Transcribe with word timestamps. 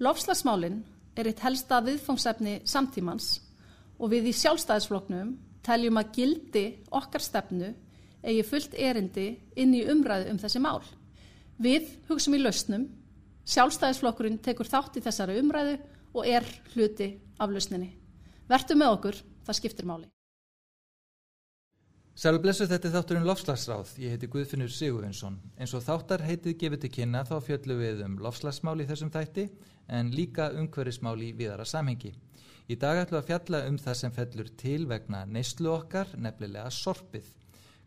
Lofslagsmálinn 0.00 0.78
er 1.12 1.28
eitt 1.28 1.42
helsta 1.44 1.82
viðfóngsefni 1.84 2.62
samtímans 2.64 3.34
og 4.00 4.08
við 4.14 4.30
í 4.30 4.36
sjálfstæðisfloknum 4.38 5.34
teljum 5.66 5.98
að 6.00 6.12
gildi 6.16 6.62
okkar 6.96 7.20
stefnu 7.20 7.68
eigi 8.24 8.46
fullt 8.48 8.76
erindi 8.80 9.26
inn 9.60 9.74
í 9.76 9.82
umræðu 9.92 10.30
um 10.32 10.38
þessi 10.40 10.62
mál. 10.64 10.80
Við 11.60 11.90
hugsum 12.08 12.38
í 12.38 12.40
lausnum, 12.40 12.86
sjálfstæðisflokkurinn 13.44 14.40
tekur 14.40 14.70
þátt 14.72 14.96
í 14.96 15.02
þessari 15.04 15.36
umræðu 15.42 15.76
og 16.14 16.24
er 16.24 16.48
hluti 16.72 17.10
af 17.36 17.52
lausninni. 17.52 17.90
Vertu 18.48 18.78
með 18.80 18.94
okkur, 18.96 19.20
það 19.44 19.58
skiptir 19.60 19.90
máli. 19.90 20.08
Sælu 22.20 22.40
blessu 22.42 22.66
þetta 22.68 22.88
er 22.88 22.92
þátturinn 22.96 23.24
Lofslagsráð. 23.28 23.92
Ég 24.02 24.12
heiti 24.12 24.28
Guðfinnur 24.28 24.72
Sigurvinsson. 24.72 25.38
Eins 25.56 25.72
og 25.76 25.84
þáttar 25.86 26.24
heitið 26.26 26.56
gefið 26.60 26.82
til 26.82 26.90
kynna 26.96 27.22
þá 27.24 27.36
fjöldlu 27.46 27.76
við 27.78 28.02
um 28.04 28.18
lofslagsmál 28.20 28.74
í 28.82 28.88
þessum 28.88 29.12
þætti 29.14 29.46
en 29.90 30.12
líka 30.14 30.50
umhverfismál 30.56 31.18
í 31.22 31.32
viðara 31.36 31.66
samhengi. 31.66 32.14
Í 32.70 32.76
dag 32.78 33.00
ætlum 33.00 33.18
við 33.18 33.24
að 33.24 33.30
fjalla 33.32 33.60
um 33.66 33.76
það 33.82 33.96
sem 33.98 34.12
fellur 34.14 34.50
til 34.60 34.84
vegna 34.86 35.24
neyslu 35.26 35.72
okkar, 35.74 36.12
nefnilega 36.14 36.70
sorpið. 36.70 37.26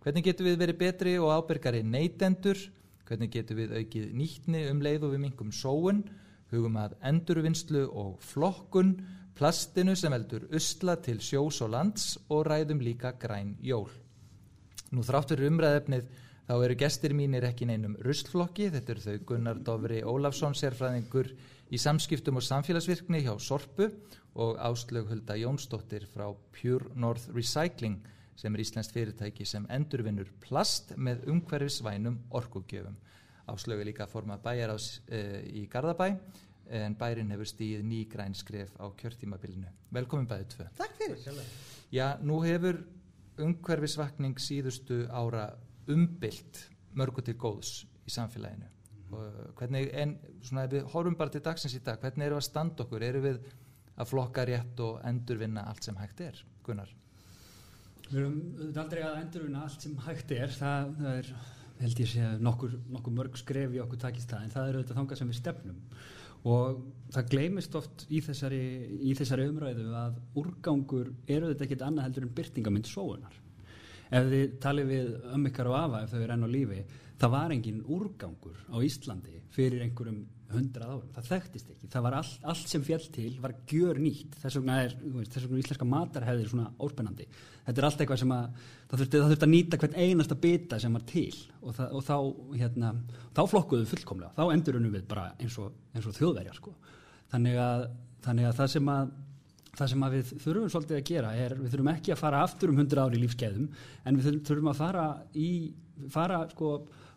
Hvernig 0.04 0.26
getur 0.28 0.50
við 0.50 0.58
verið 0.60 0.80
betri 0.82 1.14
og 1.16 1.32
ábyrgari 1.32 1.80
neytendur? 1.88 2.60
Hvernig 3.08 3.32
getur 3.32 3.62
við 3.62 3.78
aukið 3.80 4.10
nýtni 4.20 4.66
um 4.72 4.82
leið 4.84 5.08
og 5.08 5.14
við 5.14 5.22
mingum 5.24 5.54
sóun? 5.56 6.04
Hugum 6.52 6.76
að 6.82 6.98
endurvinnslu 7.08 7.86
og 7.88 8.18
flokkun, 8.22 8.98
plastinu 9.40 9.96
sem 9.96 10.12
veldur 10.12 10.50
usla 10.54 10.98
til 11.00 11.24
sjós 11.24 11.62
og 11.64 11.72
lands 11.74 12.18
og 12.28 12.44
ræðum 12.50 12.84
líka 12.84 13.14
græn 13.20 13.56
jól. 13.64 13.88
Nú 14.92 15.02
þráttur 15.08 15.42
umræðefnið 15.48 16.12
þá 16.46 16.54
eru 16.60 16.76
gestir 16.84 17.16
mínir 17.16 17.48
ekki 17.48 17.66
neinum 17.66 17.96
rustflokki, 18.04 18.68
þetta 18.76 18.94
eru 18.94 19.06
þau 19.08 19.26
Gunnar 19.32 19.64
Dovri 19.64 20.04
Ólafsson, 20.04 20.54
sérfræðingur 20.60 21.32
í 21.74 21.80
samskiptum 21.82 22.38
og 22.38 22.46
samfélagsvirkni 22.46 23.24
hjá 23.26 23.34
Sorpu 23.42 23.88
og 24.38 24.60
Áslög 24.62 25.10
Hulda 25.10 25.38
Jónsdóttir 25.40 26.06
frá 26.06 26.28
Pure 26.54 26.92
North 26.94 27.32
Recycling 27.34 27.98
sem 28.38 28.54
er 28.54 28.62
Íslands 28.62 28.92
fyrirtæki 28.94 29.46
sem 29.46 29.66
endurvinnur 29.74 30.30
plast 30.42 30.94
með 30.98 31.26
umhverfisvænum 31.34 32.20
orkugjöfum. 32.38 32.98
Áslög 33.50 33.82
er 33.82 33.90
líka 33.90 34.08
formað 34.10 34.44
bæjar 34.46 34.74
ás 34.76 34.88
e, 35.10 35.22
í 35.50 35.66
Garðabæ 35.70 36.12
en 36.74 36.98
bærin 36.98 37.34
hefur 37.34 37.50
stíð 37.50 37.82
ný 37.86 38.04
græn 38.10 38.38
skref 38.38 38.74
á 38.78 38.86
kjörtímabilinu. 38.98 39.70
Velkomin 39.94 40.30
bæðið 40.30 40.54
tvö. 40.54 40.70
Takk 40.78 40.96
fyrir. 41.02 41.42
Já, 41.94 42.18
nú 42.22 42.40
hefur 42.46 42.84
umhverfisvakning 43.42 44.38
síðustu 44.42 45.04
ára 45.10 45.50
umbylt 45.90 46.68
mörgu 46.94 47.26
til 47.26 47.36
góðs 47.38 47.84
í 48.06 48.14
samfélaginu. 48.14 48.70
Hvernig, 49.60 49.88
en 50.00 50.18
svona 50.44 50.66
ef 50.68 50.74
við 50.76 50.90
horfum 50.94 51.18
bara 51.20 51.34
til 51.34 51.44
dagsins 51.46 51.78
í 51.78 51.82
dag, 51.86 52.00
hvernig 52.02 52.28
eru 52.28 52.40
að 52.40 52.48
standa 52.48 52.86
okkur? 52.86 53.06
Eru 53.06 53.24
við 53.24 53.42
að 53.94 54.10
flokka 54.10 54.46
rétt 54.50 54.80
og 54.84 55.02
endurvinna 55.08 55.66
allt 55.70 55.88
sem 55.88 55.98
hægt 56.00 56.24
er, 56.26 56.40
Gunnar? 56.66 56.94
Við 58.10 58.20
erum 58.22 58.80
aldrei 58.84 59.04
að 59.06 59.20
endurvinna 59.22 59.66
allt 59.66 59.86
sem 59.86 59.94
hægt 60.06 60.34
er, 60.36 60.54
það, 60.54 60.96
það 61.00 61.20
er 61.20 61.30
held 61.84 62.02
ég 62.04 62.10
sé 62.10 62.34
nokkur, 62.42 62.76
nokkur 62.94 63.16
mörg 63.16 63.38
skref 63.40 63.74
í 63.76 63.82
okkur 63.84 64.02
takist 64.06 64.32
það, 64.32 64.46
en 64.46 64.54
það 64.54 64.68
eru 64.70 64.82
auðvitað 64.82 65.00
þangað 65.00 65.22
sem 65.22 65.32
við 65.32 65.40
stefnum. 65.40 65.80
Og 66.54 66.82
það 67.16 67.30
gleymist 67.32 67.78
oft 67.80 68.04
í 68.12 68.20
þessari, 68.24 68.64
í 69.08 69.14
þessari 69.16 69.48
umræðu 69.48 69.86
að 69.96 70.18
úrgangur 70.40 71.14
eru 71.32 71.52
þetta 71.52 71.66
ekkit 71.68 71.86
annað 71.88 72.10
heldur 72.10 72.28
en 72.28 72.34
byrtingamind 72.40 72.90
sóunar. 72.90 73.38
Ef 74.14 74.28
þið 74.30 74.58
talið 74.62 74.92
við 74.92 75.14
um 75.34 75.48
ykkar 75.50 75.72
og 75.72 75.78
afa 75.80 76.04
ef 76.04 76.12
þau 76.12 76.20
eru 76.20 76.36
enn 76.36 76.46
á 76.46 76.50
lífi 76.52 76.82
það 77.24 77.32
var 77.38 77.54
engin 77.56 77.84
úrgangur 77.88 78.58
á 78.68 78.78
Íslandi 78.84 79.40
fyrir 79.54 79.84
einhverjum 79.86 80.24
hundrað 80.54 80.92
árum, 80.92 81.12
það 81.16 81.30
þekktist 81.32 81.70
ekki. 81.74 81.88
Það 81.90 82.04
var 82.06 82.16
allt, 82.20 82.44
allt 82.52 82.70
sem 82.70 82.84
fjall 82.86 83.06
til 83.16 83.30
var 83.42 83.54
gjör 83.70 84.00
nýtt 84.02 84.36
þess 84.42 84.60
vegna 84.60 84.76
er, 84.84 84.96
þess 85.24 85.48
vegna 85.48 85.62
íslenska 85.64 85.88
matarhæðir 85.90 86.52
svona 86.52 86.68
óspennandi. 86.84 87.28
Þetta 87.66 87.82
er 87.82 87.88
allt 87.88 88.04
eitthvað 88.04 88.22
sem 88.22 88.34
að 88.36 88.62
það 88.92 89.04
þurfti, 89.04 89.22
það 89.24 89.34
þurfti 89.34 89.48
að 89.48 89.54
nýta 89.54 89.80
hvern 89.82 89.98
einasta 90.04 90.38
bita 90.46 90.80
sem 90.84 90.98
var 90.98 91.06
til 91.10 91.26
og, 91.62 91.72
það, 91.80 91.98
og 91.98 92.06
þá, 92.10 92.18
hérna, 92.62 92.94
þá 93.34 93.44
flokkuðu 93.54 93.90
fullkomlega, 93.94 94.34
þá 94.38 94.44
endurunum 94.58 94.94
við 94.98 95.08
bara 95.10 95.28
eins 95.40 95.58
og, 95.64 95.74
og 96.04 96.18
þjóðverjar 96.20 96.60
sko. 96.60 96.76
þannig, 97.34 97.60
að, 97.64 97.88
þannig 98.28 98.50
að 98.50 98.60
það 98.62 98.74
sem 98.76 98.94
að 98.94 99.14
það 99.74 99.92
sem 99.92 100.04
við 100.14 100.34
þurfum 100.44 100.74
svolítið 100.74 101.00
að 101.00 101.08
gera 101.10 101.32
er 101.46 101.56
við 101.58 101.72
þurfum 101.74 101.94
ekki 101.94 102.14
að 102.14 102.22
fara 102.22 102.42
aftur 102.46 102.74
um 102.74 102.82
100 102.84 103.04
ári 103.04 103.18
í 103.18 103.24
lífskeiðum 103.24 103.70
en 104.06 104.20
við 104.20 104.36
þurfum 104.46 104.70
að 104.70 104.82
fara 104.82 105.06
í 105.34 105.50
fara, 106.14 106.40
sko, 106.52 106.74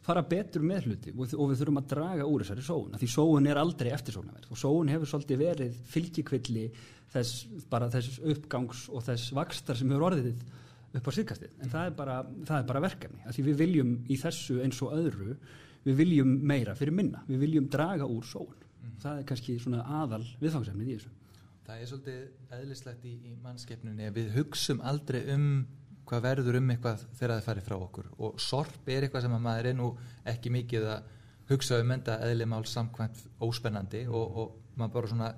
fara 0.07 0.23
betur 0.27 0.65
með 0.65 0.89
hluti 0.89 1.15
og, 1.17 1.33
við 1.51 1.61
þurfum 1.61 1.81
að 1.83 1.89
draga 1.93 2.29
úr 2.29 2.45
þessari 2.45 2.65
sóun 2.65 2.97
því 3.01 3.11
sóun 3.13 3.51
er 3.51 3.61
aldrei 3.61 3.91
eftirsóknarverð 3.97 4.55
og 4.55 4.61
sóun 4.61 4.93
hefur 4.93 5.13
svolítið 5.13 5.43
verið 5.43 5.81
fylgjikvilli 5.93 6.67
þess, 7.13 7.45
bara 7.73 7.91
þess 7.93 8.21
uppgangs 8.33 8.87
og 8.93 9.05
þess 9.07 9.35
vakstar 9.37 9.79
sem 9.79 9.93
hefur 9.93 10.09
orðið 10.11 10.41
upp 10.97 11.11
á 11.13 11.13
síðkastið. 11.13 11.53
En 11.61 11.73
það 11.73 11.91
er 11.91 11.97
bara, 11.97 12.17
það 12.49 12.59
er 12.59 12.69
bara 12.71 12.85
verkefni 12.87 13.35
því 13.37 13.47
við 13.51 13.61
viljum 13.61 13.93
í 14.09 14.17
þessu 14.21 14.63
eins 14.65 14.81
og 14.85 14.95
öðru 14.97 15.37
við 15.87 16.01
viljum 16.01 16.33
meira 16.49 16.75
fyrir 16.79 16.97
minna 16.97 17.21
við 17.29 17.45
viljum 17.45 17.69
draga 17.71 18.09
úr 18.09 18.25
sóun. 18.27 18.55
Mm. 18.81 18.97
það 19.03 19.21
er 19.21 19.29
kannski 19.29 19.59
svona 19.61 19.85
aðal 20.03 20.25
viðfangsefnið 20.41 20.89
í 20.89 20.99
þessu 20.99 21.26
Það 21.67 21.81
er 21.81 21.91
svolítið 21.91 22.55
eðlislegt 22.61 23.05
í, 23.09 23.15
í 23.31 23.35
mannskeppnunni 23.43 24.07
að 24.07 24.21
við 24.21 24.33
hugsum 24.37 24.83
aldrei 24.87 25.21
um 25.35 25.49
hvað 26.07 26.23
verður 26.23 26.61
um 26.61 26.71
eitthvað 26.71 27.03
þegar 27.19 27.33
það 27.35 27.47
færi 27.49 27.65
frá 27.67 27.77
okkur 27.77 28.11
og 28.23 28.41
sorp 28.43 28.91
er 28.93 29.07
eitthvað 29.07 29.27
sem 29.27 29.35
að 29.35 29.45
maður 29.49 29.69
er 29.71 29.79
nú 29.79 29.89
ekki 30.31 30.53
mikið 30.55 30.87
að 30.93 31.09
hugsa 31.51 31.81
um 31.83 31.93
enda 31.95 32.19
eðlimál 32.27 32.63
samkvæmt 32.71 33.25
óspennandi 33.43 34.05
og, 34.07 34.39
og 34.39 34.79
maður 34.79 34.95
bara 34.95 35.11
svona 35.13 35.31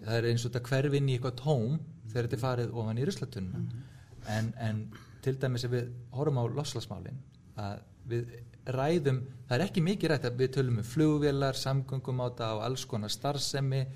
það 0.00 0.16
er 0.16 0.28
eins 0.30 0.44
og 0.44 0.52
þetta 0.52 0.68
hverfinn 0.68 1.10
í 1.10 1.16
eitthvað 1.16 1.40
tóm 1.42 1.80
þegar 2.10 2.28
þetta 2.28 2.38
er 2.38 2.44
farið 2.44 2.76
ofan 2.82 3.00
í 3.00 3.08
ruslatunna 3.08 3.58
mm 3.58 3.66
-hmm. 3.66 3.88
en, 4.36 4.52
en 4.68 4.84
til 5.24 5.36
dæmis 5.40 5.66
ef 5.66 5.74
við 5.74 5.90
horfum 6.14 6.40
á 6.40 6.44
loslasmálin 6.54 7.20
að 7.56 7.82
við 8.10 8.30
ræðum, 8.70 9.20
það 9.48 9.56
er 9.56 9.64
ekki 9.66 9.82
mikið 9.82 10.10
rætt 10.10 10.24
að 10.28 10.38
við 10.40 10.52
tölum 10.56 10.78
um 10.78 10.86
flugvélar, 10.86 11.56
samgöngum 11.56 12.22
á 12.22 12.26
þetta 12.28 12.48
og 12.54 12.62
alls 12.64 12.84
konar 12.84 13.10
starfsemi 13.10 13.86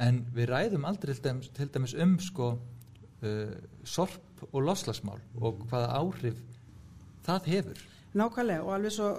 en 0.00 0.22
við 0.34 0.50
ræðum 0.50 0.86
aldrei 0.88 1.14
til 1.14 1.24
dæmis, 1.24 1.50
til 1.54 1.70
dæmis 1.70 1.94
um 1.94 2.18
sko 2.22 2.52
uh, 2.54 3.56
sorp 3.84 4.44
og 4.50 4.60
loslasmál 4.62 5.20
og 5.40 5.64
hvaða 5.70 5.98
áhrif 6.00 6.38
það 7.24 7.50
hefur. 7.54 7.82
Nákvæmlega 8.14 8.62
og 8.62 8.74
alveg 8.76 8.94
svo 8.94 9.10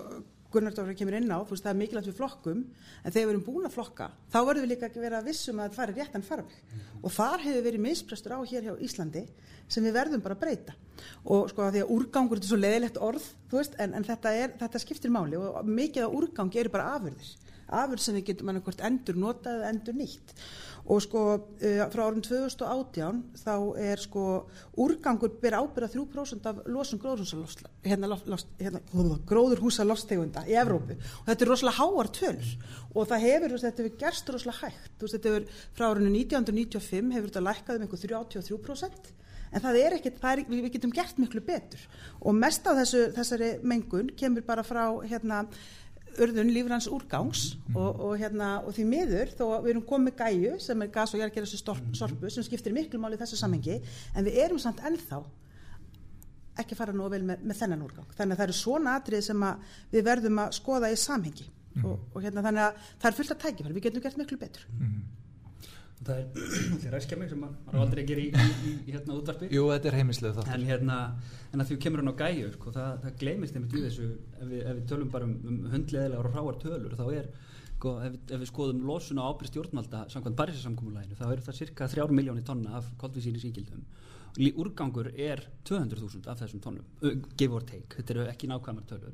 Gunnar 0.56 0.72
Dófri 0.72 0.94
kemur 0.96 1.18
inn 1.18 1.28
á, 1.28 1.44
þú 1.44 1.52
veist 1.52 1.66
það 1.66 1.74
er 1.74 1.80
mikilvægt 1.82 2.08
við 2.08 2.16
flokkum 2.20 2.60
en 2.62 3.12
þegar 3.12 3.26
við 3.26 3.32
erum 3.34 3.44
búin 3.44 3.68
að 3.68 3.74
flokka 3.76 4.06
þá 4.32 4.38
verðum 4.38 4.64
við 4.64 4.72
líka 4.72 4.88
að 4.88 5.04
vera 5.04 5.24
vissum 5.26 5.60
að 5.60 5.66
það 5.66 5.80
fari 5.80 5.96
réttan 5.98 6.24
farfi 6.24 6.60
mm. 6.62 6.86
og 7.02 7.16
þar 7.16 7.44
hefur 7.44 7.66
verið 7.66 7.84
misprestur 7.84 8.36
á 8.38 8.40
hér 8.40 8.70
hjá 8.70 8.76
Íslandi 8.88 9.24
sem 9.68 9.84
við 9.84 9.98
verðum 9.98 10.24
bara 10.24 10.38
að 10.38 10.44
breyta. 10.46 10.76
Og 11.26 11.50
sko 11.52 11.66
að 11.66 11.76
því 11.76 11.82
að 11.84 11.92
úrgangur 11.98 12.40
er 12.40 12.48
svo 12.48 12.60
leðilegt 12.60 13.02
orð 13.02 13.26
veist, 13.52 13.76
en, 13.82 13.98
en 13.98 14.08
þetta, 14.08 14.32
er, 14.32 14.54
þetta 14.62 14.82
skiptir 14.86 15.12
máli 15.12 15.42
og 15.42 15.60
mikið 15.68 16.06
af 16.06 16.16
úrgangi 16.22 16.62
eru 16.62 16.72
bara 16.72 16.94
afurðir 16.96 17.34
afurð 17.68 18.04
sem 18.04 18.16
við 18.20 18.30
getum 18.32 18.52
annað 18.52 18.68
hvort 18.68 18.86
endur 18.86 19.20
notað 19.20 19.60
eða 19.60 19.74
endur 19.74 19.98
nýtt. 19.98 20.34
Og 20.86 21.02
sko 21.02 21.22
uh, 21.34 21.86
frá 21.90 22.04
árum 22.06 22.22
2018 22.22 23.22
þá 23.42 23.54
er 23.82 24.02
sko 24.04 24.26
úrgangur 24.82 25.34
ber 25.42 25.58
ábyrða 25.58 25.90
3% 25.96 26.50
af 26.52 26.62
losun 26.70 27.02
gróðurhúsa 27.02 27.72
hérna, 27.86 28.20
hérna, 28.60 28.84
gróðurhúsa 29.26 29.88
lostegunda 29.88 30.46
í 30.46 30.54
Evrópu. 30.62 31.00
Og 31.24 31.32
þetta 31.32 31.48
er 31.48 31.54
rosalega 31.56 31.80
háar 31.82 32.12
tölur. 32.20 32.56
Og 32.94 33.10
það 33.10 33.26
hefur, 33.26 33.56
veist, 33.56 33.66
þetta 33.66 33.86
hefur 33.86 34.00
gerst 34.06 34.34
rosalega 34.36 34.70
hægt. 34.70 34.96
Veist, 35.02 35.18
þetta 35.18 35.34
hefur 35.34 35.68
frá 35.74 35.90
árunni 35.90 36.22
1995 36.22 37.16
hefur 37.18 37.32
þetta 37.32 37.48
lækkað 37.50 37.80
um 37.80 37.88
einhver 37.88 38.04
33% 38.06 39.16
en 39.56 39.64
það 39.64 39.80
er 39.80 39.96
ekkert, 39.98 40.20
það 40.20 40.34
er, 40.34 40.44
við 40.52 40.68
getum 40.74 40.94
gert 40.96 41.20
miklu 41.22 41.42
betur. 41.46 41.82
Og 42.22 42.36
mest 42.36 42.66
af 42.68 42.80
þessu, 42.82 43.06
þessari 43.16 43.52
mengun 43.64 44.12
kemur 44.20 44.44
bara 44.48 44.66
frá 44.68 44.84
hérna 45.08 45.46
urðun 46.24 46.52
lífrans 46.54 46.88
úrgangs 46.92 47.46
mm. 47.56 47.78
og, 47.78 48.04
og, 48.08 48.14
hérna, 48.20 48.52
og 48.66 48.76
því 48.76 48.86
miður 48.90 49.34
þó 49.38 49.44
við 49.64 49.72
erum 49.74 49.88
komið 49.90 50.22
gæju 50.22 50.60
sem 50.64 50.86
er 50.86 50.92
gas 50.94 51.16
og 51.16 51.24
jærgerðastu 51.24 51.76
sorpu 52.00 52.32
sem 52.32 52.46
skiptir 52.46 52.76
miklu 52.76 53.02
máli 53.02 53.18
í 53.18 53.22
þessu 53.22 53.40
samengi 53.40 53.80
en 53.80 54.28
við 54.28 54.40
erum 54.46 54.62
samt 54.62 54.84
ennþá 54.86 55.24
ekki 56.62 56.78
fara 56.80 56.96
nú 56.96 57.10
vel 57.12 57.20
með, 57.28 57.42
með 57.44 57.58
þennan 57.60 57.84
úrgang. 57.84 58.08
Þannig 58.16 58.36
að 58.36 58.40
það 58.40 58.46
eru 58.46 58.58
svona 58.62 58.96
atrið 58.96 59.26
sem 59.28 59.42
við 59.92 60.06
verðum 60.08 60.40
að 60.46 60.54
skoða 60.56 60.92
í 60.94 61.00
samhengi. 61.00 61.50
Mm. 61.76 61.90
og, 61.90 62.04
og 62.16 62.24
hérna, 62.24 62.40
þannig 62.46 62.64
að 62.64 62.78
það 63.02 63.10
er 63.10 63.16
fullt 63.18 63.34
að 63.34 63.40
tækja 63.42 63.66
við 63.68 63.84
getum 63.84 64.04
gert 64.06 64.20
miklu 64.22 64.38
betur. 64.40 64.68
Mm 64.80 65.00
það 66.02 66.20
er, 66.20 66.28
það 66.82 66.86
er 66.90 66.96
ræskja 66.96 67.18
mig 67.20 67.32
sem 67.32 67.42
maður 67.42 67.82
aldrei 67.84 68.04
gera 68.10 68.24
í, 68.24 68.28
í, 68.30 68.76
í 68.86 68.96
hérna 68.96 69.18
útvarpi. 69.18 69.50
Jú, 69.54 69.66
þetta 69.72 69.92
er 69.92 69.98
heiminslega 70.00 70.38
þáttur. 70.40 70.54
En, 70.58 70.68
hérna, 70.70 71.00
en 71.52 71.64
að 71.64 71.72
því 71.72 71.80
kemur 71.86 72.04
hann 72.04 72.14
á 72.14 72.22
gæju 72.22 72.54
sko, 72.56 72.74
það, 72.76 72.96
það 73.06 73.20
gleymist 73.24 73.60
einmitt 73.60 73.76
í 73.76 73.84
þessu 73.86 74.08
ef 74.12 74.48
við, 74.52 74.64
ef 74.64 74.80
við 74.80 74.88
tölum 74.92 75.14
bara 75.14 75.30
um, 75.30 75.36
um 75.52 75.62
hundleðilega 75.74 76.24
og 76.24 76.36
ráar 76.36 76.60
tölur 76.66 76.98
þá 77.00 77.06
er, 77.22 77.30
sko, 77.76 77.96
ef, 78.02 78.18
við, 78.18 78.34
ef 78.36 78.44
við 78.44 78.52
skoðum 78.52 78.84
losun 78.90 79.22
á 79.22 79.28
ábyrð 79.30 79.54
stjórnmalda 79.54 80.04
samkvæmt 80.14 80.40
Parísasamkómulæginu 80.42 81.20
þá 81.22 81.26
eru 81.30 81.48
það 81.48 81.60
cirka 81.62 81.90
3 81.96 82.20
miljónir 82.20 82.48
tonna 82.48 82.76
af 82.82 82.92
koldvísíni 83.02 83.42
síkildum 83.44 83.88
úrgangur 84.36 85.14
er 85.16 85.46
200.000 85.64 86.28
af 86.28 86.42
þessum 86.42 86.60
tonnum 86.64 87.20
give 87.40 87.56
or 87.56 87.64
take, 87.64 87.88
þetta 87.96 88.16
eru 88.16 88.26
ekki 88.28 88.50
nákvæmar 88.52 88.88
tölur 88.90 89.14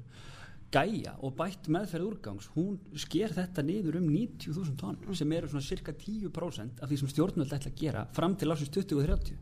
gæja 0.71 1.17
og 1.19 1.35
bætt 1.37 1.67
meðferð 1.71 2.07
úrgangs 2.07 2.49
hún 2.55 2.77
sker 2.99 3.33
þetta 3.35 3.63
niður 3.67 3.99
um 3.99 4.09
90.000 4.09 4.77
tonn 4.79 4.99
sem 5.17 5.31
eru 5.35 5.51
svona 5.51 5.65
cirka 5.65 5.91
10% 5.91 6.83
af 6.83 6.89
því 6.89 6.99
sem 7.01 7.11
stjórnvöld 7.11 7.55
ætla 7.57 7.71
að 7.71 7.81
gera 7.81 8.05
fram 8.15 8.37
til 8.39 8.51
ásins 8.53 8.71
2030 8.71 9.39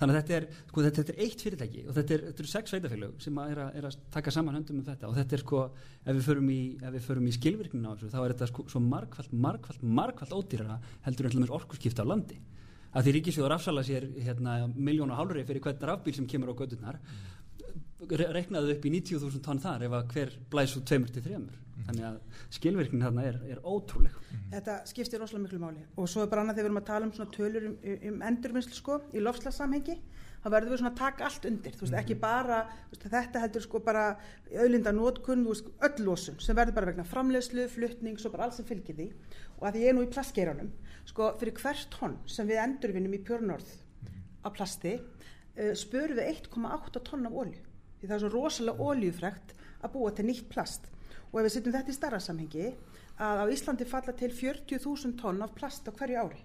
þannig 0.00 0.12
að 0.12 0.18
þetta 0.18 0.36
er, 0.36 0.46
sko, 0.68 0.82
þetta, 0.84 1.02
þetta 1.02 1.14
er 1.14 1.20
eitt 1.24 1.44
fyrirtæki 1.44 1.84
og 1.86 1.94
þetta, 1.96 2.16
er, 2.16 2.24
eru 2.32 2.50
sex 2.50 2.72
sveitafélög 2.72 3.22
sem 3.24 3.38
að 3.40 3.52
er, 3.52 3.60
að, 3.62 3.78
er 3.78 3.86
að 3.88 3.96
taka 4.16 4.34
saman 4.34 4.58
höndum 4.58 4.80
um 4.80 4.86
þetta. 4.86 5.08
Og 5.08 5.16
þetta 5.16 5.36
er 5.36 5.42
sko, 5.42 5.62
ef 6.04 6.18
við 6.18 6.26
förum 6.26 6.50
í, 6.52 7.30
í 7.30 7.36
skilvirkninu 7.36 7.92
á 7.92 7.94
þessu, 7.94 8.10
þá 8.12 8.18
er 8.22 8.34
þetta 8.34 8.50
sko, 8.50 8.66
svo 8.72 8.82
markvallt, 8.84 9.32
markvallt, 9.46 9.86
markvallt 10.00 10.36
ódýrara 10.36 10.76
heldur 11.06 11.30
en 11.30 11.48
orkusskipta 11.48 12.04
á 12.04 12.10
landi. 12.10 12.38
Að 12.96 13.08
því 13.08 13.14
ríkisjóður 13.16 13.56
afsala 13.56 13.84
sér 13.84 14.06
hérna, 14.24 14.58
miljón 14.72 15.12
og 15.12 15.20
hálfri 15.20 15.44
fyrir 15.48 15.64
hvern 15.64 15.88
rafbíl 15.90 16.14
sem 16.16 16.28
kemur 16.28 16.52
á 16.52 16.58
gödunar 16.60 17.00
reknaðu 18.04 18.74
upp 18.74 18.84
í 18.84 18.92
90.000 18.92 19.44
tonn 19.44 19.62
þar 19.62 19.86
ef 19.86 19.94
að 19.96 20.10
hver 20.12 20.34
blæs 20.52 20.74
úr 20.76 20.84
2-3 20.88 21.38
mm. 21.38 21.46
þannig 21.86 22.04
að 22.10 22.18
skilvirknin 22.52 23.04
þarna 23.06 23.24
er, 23.24 23.38
er 23.54 23.62
ótrúleg. 23.64 24.12
Mm. 24.30 24.42
Þetta 24.52 24.76
skiptir 24.90 25.22
rosalega 25.22 25.46
miklu 25.46 25.60
máli. 25.62 25.84
Og 25.96 26.10
svo 26.10 26.24
er 26.24 26.30
bara 26.32 26.44
annað 26.44 26.58
þegar 26.58 26.66
við 26.66 26.70
erum 26.72 26.82
að 26.82 26.90
tala 26.90 27.08
um 27.08 27.14
svona 27.16 27.32
tölur 27.32 27.68
um, 27.70 27.78
um 28.10 28.22
endurvinnslu 28.28 28.76
sko 28.76 29.00
í 29.16 29.22
lofslagssamhengi 29.24 29.96
þá 30.44 30.50
verður 30.52 30.74
við 30.74 30.80
svona 30.82 30.92
að 30.92 31.00
taka 31.00 31.26
allt 31.26 31.48
undir. 31.48 31.78
Veist, 31.80 31.92
mm. 31.92 31.98
ekki 32.02 32.18
bara, 32.20 32.58
veist, 32.90 33.06
þetta 33.16 33.42
heldur 33.42 33.64
sko 33.64 33.80
bara 33.86 34.04
auðlinda 34.52 34.92
nótkunn, 34.94 35.46
öll 35.48 36.04
losun 36.04 36.36
sem 36.44 36.58
verður 36.58 36.76
bara 36.76 36.92
vegna 36.92 37.08
framlegslu, 37.08 37.64
fluttning 37.72 38.20
svo 38.20 38.30
bara 38.34 38.46
allt 38.46 38.58
sem 38.60 38.68
fylgir 38.68 38.98
því. 38.98 39.08
Og 39.56 39.66
að 39.70 39.80
ég 39.80 39.90
er 39.90 39.96
nú 39.96 40.04
í 40.04 40.12
plastgeiranum 40.12 40.68
sko 41.08 41.32
fyrir 41.40 41.56
hvert 41.62 41.88
tonn 41.96 42.20
sem 42.28 42.46
við 42.46 42.60
endurvinnum 42.60 43.16
í 43.16 43.22
pjörnorð 43.24 43.72
af 44.46 44.54
plasti 44.54 44.98
uh, 45.00 45.72
spörum 45.78 46.20
við 46.20 46.36
1,8 46.36 47.02
tonn 47.08 47.26
af 47.26 47.40
olju 47.42 47.65
því 48.00 48.08
það 48.08 48.16
er 48.16 48.24
svo 48.24 48.32
rosalega 48.34 48.90
oljufrækt 48.90 49.54
að 49.82 49.94
búa 49.94 50.12
til 50.12 50.26
nýtt 50.28 50.50
plast 50.52 50.90
og 51.32 51.40
ef 51.40 51.46
við 51.46 51.54
setjum 51.56 51.76
þetta 51.76 51.92
í 51.92 51.96
starra 51.96 52.20
samhengi 52.22 52.66
að 53.16 53.42
á 53.42 53.44
Íslandi 53.52 53.86
falla 53.88 54.12
til 54.16 54.32
40.000 54.34 55.16
tonn 55.20 55.42
af 55.44 55.54
plast 55.56 55.88
á 55.88 55.92
hverju 55.92 56.20
ári 56.20 56.42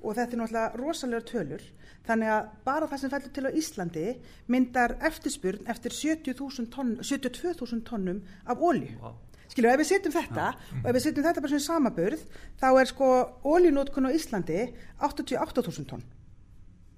og 0.00 0.16
þetta 0.16 0.36
er 0.36 0.40
náttúrulega 0.40 0.80
rosalega 0.80 1.26
tölur 1.28 1.64
þannig 2.06 2.32
að 2.34 2.52
bara 2.64 2.88
það 2.90 3.02
sem 3.02 3.12
fellur 3.14 3.34
til 3.36 3.48
á 3.48 3.58
Íslandi 3.62 4.06
myndar 4.52 4.96
eftirspurn 5.08 5.66
eftir 5.68 5.96
70.000 5.96 6.70
tonn, 6.72 6.94
72.000 7.00 7.82
tonnum 7.88 8.22
af 8.46 8.64
olju 8.70 8.94
wow. 9.00 9.18
skilju, 9.48 9.72
ef 9.72 9.82
við 9.82 9.90
setjum 9.90 10.16
þetta 10.16 10.46
ja. 10.48 10.80
og 10.80 10.88
ef 10.88 10.96
við 10.96 11.04
setjum 11.06 11.28
þetta 11.28 11.44
bara 11.44 11.52
svona 11.52 11.68
samaburð 11.68 12.24
þá 12.62 12.68
er 12.70 12.92
sko 12.92 13.10
oljunótkun 13.52 14.08
á 14.08 14.16
Íslandi 14.16 14.62
88.000 15.04 15.92
tonn 15.92 16.08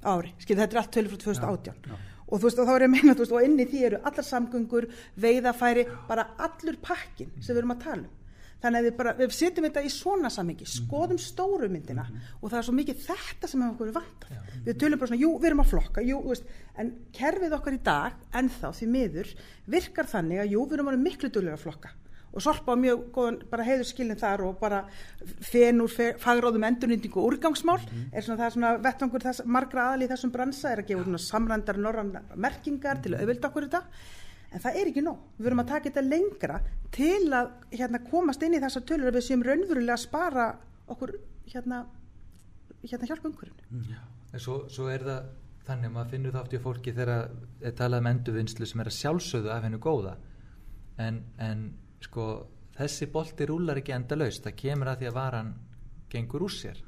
ári, 0.03 0.35
skilju, 0.43 0.63
þetta 0.63 0.79
er 0.79 0.83
allt 0.83 0.95
tölur 0.95 1.15
frá 1.15 1.23
2018 1.27 1.91
ja. 1.91 1.99
Ja 1.99 2.22
og 2.33 2.41
þú 2.41 2.49
veist 2.49 2.63
og 2.63 2.69
þá 2.69 2.73
er 2.73 2.87
ég 2.87 2.89
að 2.89 2.95
meina 2.97 3.15
veist 3.19 3.37
og 3.37 3.45
inni 3.45 3.69
því 3.69 3.85
eru 3.91 4.01
allar 4.09 4.27
samgöngur, 4.27 4.89
veiðafæri 5.21 5.87
bara 6.09 6.31
allur 6.41 6.81
pakkin 6.83 7.31
sem 7.39 7.53
við 7.53 7.63
erum 7.63 7.77
að 7.77 7.87
tala 7.87 8.05
um. 8.09 8.19
Þannig 8.63 8.79
að 8.79 8.87
við 8.87 8.93
bara, 8.95 9.13
við 9.19 9.33
setjum 9.35 9.65
þetta 9.67 9.83
í 9.83 9.89
svona 9.91 10.31
samhengi, 10.31 10.67
skoðum 10.71 11.19
stóru 11.19 11.67
myndina 11.69 12.05
mm 12.05 12.13
-hmm. 12.13 12.37
og 12.41 12.51
það 12.51 12.59
er 12.59 12.67
svo 12.69 12.75
mikið 12.77 13.01
þetta 13.09 13.49
sem 13.51 13.63
hefur 13.63 13.75
okkur 13.75 13.95
vantar, 13.97 14.31
ja. 14.31 14.43
við 14.67 14.79
tölum 14.79 14.99
bara 15.01 15.11
svona 15.11 15.23
jú, 15.23 15.31
við 15.39 15.47
erum 15.51 15.63
að 15.65 15.73
flokka, 15.73 16.05
jú, 16.07 16.21
veist, 16.29 16.45
en 16.79 16.93
kerfið 17.13 17.57
okkar 17.59 17.75
í 17.75 17.83
dag, 17.83 18.13
ennþá 18.33 18.71
því 18.79 18.87
miður 18.87 19.35
virkar 19.67 20.07
þannig 20.07 20.39
að 20.39 20.53
jú, 20.55 20.63
við 20.67 20.73
erum 20.79 20.89
alveg 20.93 21.03
miklu 21.03 21.29
dölur 21.29 21.57
að 21.57 21.65
flokka 21.65 21.91
og 22.33 22.45
sorpa 22.45 22.73
á 22.73 22.77
mjög 22.81 23.05
góðan 23.13 23.39
bara 23.51 23.67
heiðurskilin 23.67 24.19
þar 24.21 24.45
og 24.47 24.59
bara 24.61 24.83
fenur 25.45 25.93
fagráðum 25.93 26.67
endurnýndingu 26.69 27.21
og 27.21 27.33
úrgangsmál. 27.33 27.81
Mm 27.81 27.93
-hmm. 27.93 28.17
er 28.17 28.23
svona 28.23 28.43
það 28.43 28.53
svona 28.53 28.77
vettvangur 28.77 29.23
þess, 29.23 29.45
margra 29.45 29.87
aðal 29.87 30.03
í 30.03 30.09
þessum 30.09 30.33
bransa 30.33 30.73
er 30.73 30.79
að 30.79 30.89
gefa 30.89 31.05
svona 31.05 31.19
samrændar 31.19 31.79
norrann 31.79 32.19
merkingar 32.35 33.03
til 33.03 33.15
að 33.15 33.21
auðvilda 33.21 33.49
okkur 33.49 33.63
þetta. 33.63 33.83
En 34.53 34.61
það 34.61 34.77
er 34.77 34.87
ekki 34.87 35.03
nóg, 35.03 35.19
við 35.39 35.45
verum 35.45 35.61
að 35.61 35.69
taka 35.69 35.89
þetta 35.89 36.09
lengra 36.09 36.61
til 36.91 37.33
að 37.33 37.51
hérna, 37.71 37.99
komast 38.11 38.43
inn 38.43 38.55
í 38.55 38.61
þessa 38.61 38.81
tölur 38.81 39.09
að 39.09 39.15
við 39.17 39.25
séum 39.29 39.43
raunverulega 39.43 39.93
að 39.93 40.05
spara 40.05 40.57
okkur 40.89 41.15
hérna, 41.47 41.87
hérna 42.83 43.07
hjálpa 43.07 43.29
umhverjum 43.29 43.57
mm. 43.71 43.95
en 44.33 44.41
svo, 44.41 44.69
svo 44.69 44.89
er 44.93 45.01
það 45.07 45.23
þannig 45.67 45.89
að 45.89 45.95
maður 45.95 46.11
finnur 46.11 46.35
það 46.35 46.43
oft 46.43 46.57
í 46.57 46.61
fólki 46.63 46.95
þegar 46.97 47.31
það 47.63 47.77
talað 47.79 48.03
um 48.03 48.11
endurvinnslu 48.11 48.69
sem 48.69 48.83
er 48.83 48.91
að 48.91 48.99
sjálfsögðu 48.99 49.53
af 49.55 49.67
hennu 49.67 49.81
góða. 49.83 50.17
En, 51.01 51.21
en 51.39 51.63
sko 52.03 52.29
þessi 52.77 53.09
bolti 53.13 53.47
rúlar 53.49 53.81
ekki 53.83 53.95
enda 53.97 54.17
laust 54.17 54.47
það 54.47 54.59
kemur 54.65 54.93
að 54.93 55.03
því 55.03 55.11
að 55.11 55.19
varan 55.19 55.53
gengur 56.13 56.47
úr 56.47 56.55
sér 56.55 56.81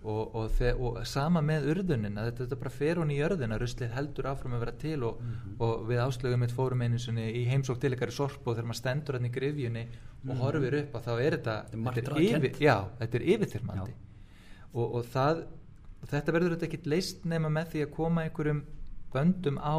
og, 0.00 0.34
og, 0.34 0.60
og 0.80 1.00
sama 1.08 1.42
með 1.44 1.68
urðunina 1.74 2.24
þetta, 2.28 2.44
þetta 2.44 2.58
bara 2.62 2.72
fer 2.72 3.00
hún 3.02 3.12
í 3.12 3.18
örðuna 3.24 3.58
ruslið 3.60 3.92
heldur 3.92 4.30
áfram 4.30 4.56
að 4.56 4.62
vera 4.64 4.76
til 4.80 5.02
og, 5.04 5.20
mm 5.20 5.32
-hmm. 5.32 5.56
og 5.66 5.86
við 5.90 6.02
áslögum 6.06 6.40
mitt 6.40 6.54
fórum 6.56 6.82
einu 6.82 6.96
í 7.26 7.44
heimsók 7.50 7.80
til 7.80 7.92
ykkar 7.92 8.08
í 8.08 8.16
sorp 8.16 8.46
og 8.46 8.56
þegar 8.56 8.68
maður 8.70 8.80
stendur 8.80 9.18
hann 9.18 9.28
í 9.28 9.32
grifjunni 9.34 9.84
og 9.84 10.24
mm 10.24 10.30
-hmm. 10.30 10.40
horfir 10.40 10.74
upp 10.80 10.94
og 10.94 11.02
þá 11.04 11.12
er 11.20 11.36
þetta 11.36 11.64
þetta 11.70 12.16
er, 12.16 12.20
yfir, 12.20 12.56
já, 12.60 12.76
þetta 12.98 13.16
er 13.18 13.22
yfirþyrmandi 13.22 13.94
og 14.72 15.04
það 15.04 15.46
þetta 16.08 16.32
verður 16.32 16.50
þetta 16.56 16.66
ekki 16.66 16.88
leist 16.88 17.24
nema 17.24 17.48
með 17.48 17.66
því 17.72 17.82
að 17.84 17.94
koma 17.94 18.24
einhverjum 18.24 18.64
böndum 19.12 19.58
á 19.58 19.76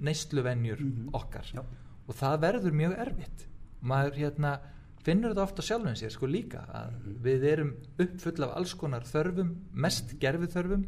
neysluvenjur 0.00 0.80
mm 0.80 0.92
-hmm. 0.92 1.08
okkar 1.12 1.46
já. 1.52 1.62
og 2.06 2.14
það 2.14 2.40
verður 2.40 2.72
mjög 2.72 2.98
erfitt 2.98 3.48
maður 3.82 4.18
hérna 4.20 4.56
finnur 5.02 5.32
þetta 5.32 5.44
ofta 5.44 5.64
sjálfum 5.66 5.96
sér 5.98 6.12
sko 6.14 6.28
líka 6.30 6.62
að 6.70 6.92
mm. 6.92 7.14
við 7.24 7.46
erum 7.50 7.72
uppfull 8.04 8.44
af 8.46 8.56
alls 8.58 8.74
konar 8.78 9.06
þörfum, 9.08 9.54
mest 9.74 10.14
gerfið 10.22 10.54
þörfum 10.56 10.84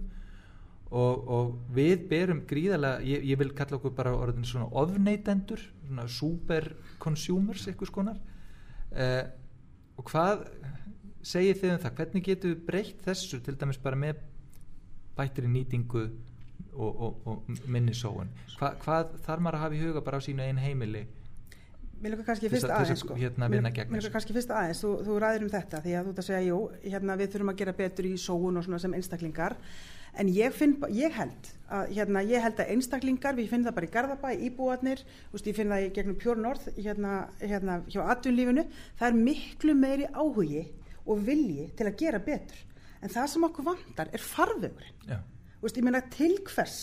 og, 0.95 1.31
og 1.37 1.55
við 1.75 2.05
berum 2.11 2.45
gríðarlega, 2.49 3.03
ég, 3.09 3.25
ég 3.33 3.41
vil 3.41 3.51
kalla 3.57 3.79
okkur 3.81 3.95
bara 3.97 4.15
orðin 4.15 4.47
svona 4.47 4.69
ofneitendur 4.83 5.63
svona 5.87 6.07
super 6.11 6.71
consumers 7.03 7.67
eitthvað 7.67 7.91
skonar 7.91 8.21
eh, 8.95 9.25
og 9.99 10.07
hvað 10.11 10.47
segir 11.25 11.59
þið 11.59 11.75
um 11.75 11.83
það, 11.83 11.99
hvernig 11.99 12.29
getur 12.29 12.55
við 12.55 12.63
breytt 12.69 13.03
þessu 13.07 13.41
til 13.43 13.57
dæmis 13.59 13.81
bara 13.83 13.99
með 13.99 14.23
bættir 15.19 15.49
í 15.49 15.51
nýtingu 15.51 16.05
og, 16.75 16.91
og, 16.93 17.21
og 17.27 17.69
minnisóun? 17.71 18.31
Hva, 18.59 18.75
hvað 18.83 19.15
þarf 19.25 19.43
maður 19.43 19.59
að 19.59 19.65
hafa 19.65 19.79
í 19.79 19.85
huga 19.85 20.03
bara 20.05 20.21
á 20.21 20.27
sínu 20.27 20.45
einn 20.45 20.63
heimili 20.63 21.05
Mér 22.05 22.13
lukkar 22.13 22.35
kannski 22.35 22.51
fyrst 22.53 22.69
aðeins 22.69 23.01
sko. 23.01 23.15
hérna 23.17 23.49
Mér 23.49 23.65
lukkar 23.65 24.13
kannski 24.19 24.35
fyrst 24.37 24.51
aðeins, 24.53 24.81
þú, 24.85 24.89
þú 25.07 25.19
ræðir 25.23 25.45
um 25.47 25.53
þetta 25.55 25.79
því 25.81 25.93
að 25.97 26.05
þú 26.05 26.11
ert 26.13 26.19
að 26.21 26.27
segja, 26.27 26.41
jú, 26.51 26.59
hérna 26.85 27.15
við 27.17 27.31
þurfum 27.33 27.53
að 27.53 27.61
gera 27.63 27.73
betur 27.79 28.09
í 28.09 28.15
sóun 28.21 28.61
og 28.61 28.67
svona 28.67 28.81
sem 28.83 28.97
einstaklingar. 28.99 29.55
En 30.21 30.29
ég, 30.31 30.53
finn, 30.55 30.77
ég 30.95 31.17
held 31.17 31.49
að 31.75 31.95
hérna, 31.97 32.23
ég 32.29 32.45
held 32.45 32.61
að 32.61 32.73
einstaklingar, 32.75 33.35
við 33.35 33.49
finnum 33.51 33.67
það 33.67 33.77
bara 33.79 33.89
í 33.89 33.93
Garðabæ, 33.95 34.29
íbúarnir, 34.47 35.01
veist, 35.33 35.49
ég 35.49 35.57
finn 35.57 35.73
það 35.73 35.87
í 35.87 35.89
gegnum 35.97 36.19
Pjórn 36.21 36.45
Norð, 36.45 36.69
hérna, 36.77 37.15
hérna 37.41 37.79
hjá 37.89 38.03
atvinnlífinu, 38.13 38.67
það 39.01 39.09
er 39.09 39.19
miklu 39.31 39.75
meiri 39.81 40.11
áhugi 40.13 40.67
og 41.09 41.25
vilji 41.25 41.67
til 41.75 41.89
að 41.89 41.99
gera 42.05 42.21
betur, 42.29 42.61
en 43.01 43.15
það 43.17 43.33
sem 43.33 43.49
okkur 43.49 43.67
vandar 43.73 44.13
er 44.15 44.23
farvegurinn, 44.23 45.25
veist, 45.65 45.81
ég 45.81 45.89
meina 45.89 46.05
til 46.15 46.37
hvers 46.53 46.79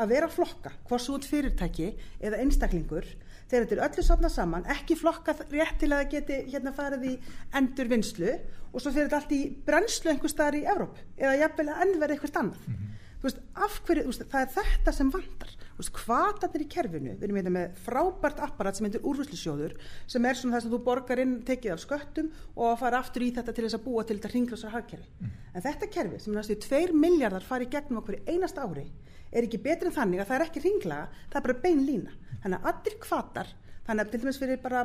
að 0.00 0.14
vera 0.14 0.28
flokka, 0.32 0.72
hvort 0.88 1.04
svo 1.04 1.18
út 1.18 1.28
fyrirtæki 1.28 1.92
eða 2.20 2.40
einstaklingur 2.42 3.06
þegar 3.50 3.66
þetta 3.66 3.76
er 3.76 3.84
öllu 3.86 4.04
safna 4.06 4.30
saman, 4.32 4.68
ekki 4.72 4.96
flokka 4.96 5.34
rétt 5.50 5.76
til 5.82 5.92
að 5.92 6.06
geti 6.14 6.38
hérna 6.48 6.72
farið 6.76 7.08
í 7.10 7.12
endur 7.58 7.90
vinslu 7.92 8.32
og 8.72 8.80
svo 8.80 8.92
fyrir 8.92 9.10
þetta 9.10 9.20
allt 9.20 9.34
í 9.36 9.42
brennslu 9.66 10.12
einhver 10.12 10.32
staðar 10.32 10.56
í 10.56 10.64
Evróp 10.64 11.02
eða 11.18 11.36
jafnvel 11.42 11.68
að 11.68 11.84
enn 11.84 12.00
verið 12.00 12.16
eitthvað 12.16 12.40
annað. 12.42 12.64
Mm 12.66 12.78
-hmm. 12.78 12.88
Veist, 13.22 13.38
hverju, 13.86 14.04
veist, 14.08 14.24
það 14.32 14.40
er 14.40 14.48
þetta 14.56 14.92
sem 14.92 15.10
vandar. 15.12 15.50
Hvað 15.82 16.40
þetta 16.40 16.58
er 16.58 16.62
í 16.62 16.68
kerfinu, 16.70 17.12
við 17.18 17.22
erum 17.22 17.36
hérna 17.38 17.52
með 17.54 17.76
frábært 17.84 18.40
apparat 18.42 18.76
sem 18.76 18.86
heitir 18.86 19.04
úrvuslisjóður 19.06 19.76
sem 20.06 20.24
er 20.24 20.34
svona 20.34 20.56
það 20.56 20.62
sem 20.62 20.72
þú 20.72 20.80
borgar 20.84 21.22
inn, 21.22 21.36
tekið 21.46 21.72
af 21.72 21.80
sköttum 21.82 22.32
og 22.56 22.78
fara 22.78 22.98
aftur 22.98 23.22
í 23.22 23.30
þetta 23.34 23.52
til 23.52 23.64
þess 23.64 23.78
að 23.78 23.84
búa 23.84 24.04
til 24.04 24.16
þetta 24.18 24.32
ringlösar 24.34 24.74
hagkerfi. 24.74 25.08
Mm 25.20 25.26
-hmm. 25.26 25.54
En 25.54 25.62
þetta 25.62 25.86
kerfi 25.86 26.18
sem 26.18 26.34
næstu 26.34 26.54
2 26.54 26.92
miljardar 26.92 27.42
fari 27.42 27.66
gegnum 27.66 27.98
okkur 27.98 28.20
einast 28.26 28.58
ári 28.58 28.90
er 29.32 29.46
ekki 29.46 29.60
betri 29.64 29.90
en 29.90 29.96
þannig 29.96 30.22
að 30.22 30.30
það 30.30 30.38
er 30.38 30.46
ekki 30.46 30.62
ringlaga, 30.66 31.20
það 31.32 31.40
er 31.40 31.46
bara 31.46 31.60
bein 31.64 31.84
lína. 31.86 32.16
Þannig 32.42 32.58
að 32.58 32.70
allir 32.72 32.98
kvatar 33.02 33.52
þannig 33.86 34.04
að 34.04 34.10
til 34.12 34.20
dæmis 34.22 34.38
fyrir 34.38 34.60
bara 34.62 34.82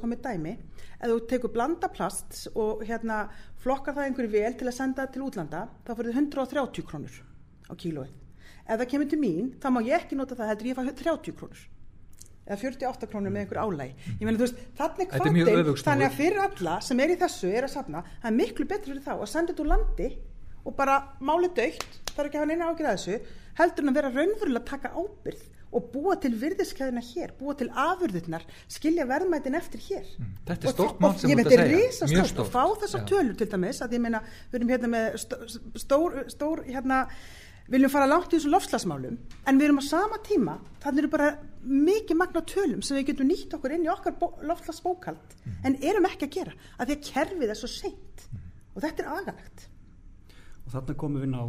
komum 0.00 0.16
í 0.16 0.20
dæmi, 0.24 0.56
ef 1.00 1.08
þú 1.08 1.20
tekur 1.30 1.52
blandaplast 1.54 2.48
og 2.54 2.82
hérna 2.84 3.28
flokkar 3.62 3.96
það 3.96 4.08
einhverju 4.10 4.32
vel 4.34 4.58
til 4.58 4.68
að 4.68 4.76
senda 4.76 5.06
til 5.08 5.24
útlanda 5.24 5.68
þá 5.86 5.94
fyrir 5.94 6.10
þið 6.10 6.18
130 6.20 6.88
krónur 6.90 7.20
á 7.64 7.72
kílóið. 7.72 8.12
Ef 8.64 8.80
það 8.80 8.90
kemur 8.90 9.08
til 9.08 9.20
mín, 9.20 9.54
þá 9.60 9.68
má 9.72 9.80
ég 9.84 10.02
ekki 10.02 10.18
nota 10.18 10.36
það 10.36 10.52
heldur 10.52 10.68
ég 10.68 10.76
fá 10.76 10.84
30 10.84 11.38
krónur 11.38 11.64
eða 12.44 12.60
48 12.60 13.08
krónur 13.08 13.32
með 13.32 13.44
einhver 13.44 13.60
álæg 13.64 14.08
ég 14.20 14.24
meina 14.26 14.36
þú 14.36 14.44
veist, 14.44 14.58
þannig 14.76 15.12
hvaðin 15.14 15.78
þannig 15.80 16.06
að 16.10 16.18
fyrir 16.18 16.42
alla 16.44 16.74
sem 16.84 17.00
er 17.00 17.12
í 17.14 17.18
þessu 17.22 17.48
er 17.50 17.66
að 17.66 17.72
safna 17.72 18.02
það 18.10 18.28
er 18.30 18.36
miklu 18.36 18.66
betur 18.68 18.92
fyrir 18.92 19.04
þá 19.06 19.12
að 19.14 19.30
senda 19.32 19.54
þetta 19.54 19.64
úr 19.64 19.70
landi 19.70 20.08
og 20.64 20.76
bara 20.78 21.00
máli 21.20 21.50
dögt 21.54 22.00
það 22.12 22.22
er 22.22 22.30
ekki 22.30 22.38
að 22.38 22.44
hafa 22.44 22.52
neina 22.52 22.70
ágjörða 22.70 22.94
þessu 22.96 23.42
heldur 23.58 23.84
en 23.84 23.92
að 23.92 23.98
vera 24.00 24.14
raunverulega 24.14 24.62
að 24.62 24.70
taka 24.70 24.94
ábyrð 24.94 25.44
og 25.74 25.86
búa 25.90 26.14
til 26.22 26.30
virðiskeiðina 26.38 27.02
hér, 27.02 27.32
búa 27.38 27.54
til 27.58 27.66
afurðurnar, 27.66 28.44
skilja 28.70 29.06
verðmætin 29.10 29.56
eftir 29.58 29.82
hér. 29.88 30.04
Mm. 30.20 30.34
Þetta 30.50 30.68
er 30.68 30.74
stórt 30.76 31.00
mál 31.02 31.16
sem 31.18 31.24
þú 31.24 31.24
að 31.24 31.24
segja. 31.24 31.32
Ég 31.32 31.40
veit, 31.40 31.48
þetta 31.50 31.64
er 31.64 31.72
risastórt 31.74 32.42
og 32.44 32.52
fá 32.52 32.62
þessa 32.84 33.00
tölur 33.10 33.38
til 33.40 33.48
dæmis 33.50 33.80
að 33.82 33.96
ég 33.96 34.04
meina, 34.04 34.20
við 34.52 34.60
erum 34.60 34.70
hérna 34.74 34.92
með 34.92 35.16
stór, 35.82 36.20
stór 36.30 36.62
hérna, 36.68 37.00
viljum 37.70 37.92
fara 37.92 38.08
langt 38.08 38.30
í 38.30 38.36
þessum 38.36 38.54
lofslagsmálum 38.54 39.18
en 39.48 39.58
við 39.58 39.66
erum 39.66 39.80
á 39.80 39.84
sama 39.86 40.18
tíma 40.24 40.58
þannig 40.84 41.04
eru 41.04 41.12
bara 41.14 41.28
mikið 41.64 42.18
magna 42.20 42.42
tölum 42.44 42.82
sem 42.84 42.98
við 42.98 43.06
getum 43.10 43.30
nýtt 43.30 43.56
okkur 43.56 43.72
inn 43.72 43.86
í 43.86 43.92
okkar 43.92 44.18
lofslagsbókald 44.44 45.38
mm. 45.38 45.54
en 45.64 45.78
erum 45.80 46.08
ekki 46.10 46.28
að 46.28 46.34
gera 46.36 46.58
að 46.76 46.90
því 46.90 46.96
að 46.98 47.06
kerfið 47.08 47.54
er 47.54 47.60
svo 47.60 47.70
seint 47.72 48.26
mm. 48.28 48.42
og 48.74 48.84
þetta 48.84 49.04
er 49.06 49.14
agalegt 49.14 49.64
og 50.64 50.74
þarna 50.74 50.98
komum 51.00 51.20
við 51.22 51.28
inn 51.28 51.38
á 51.38 51.44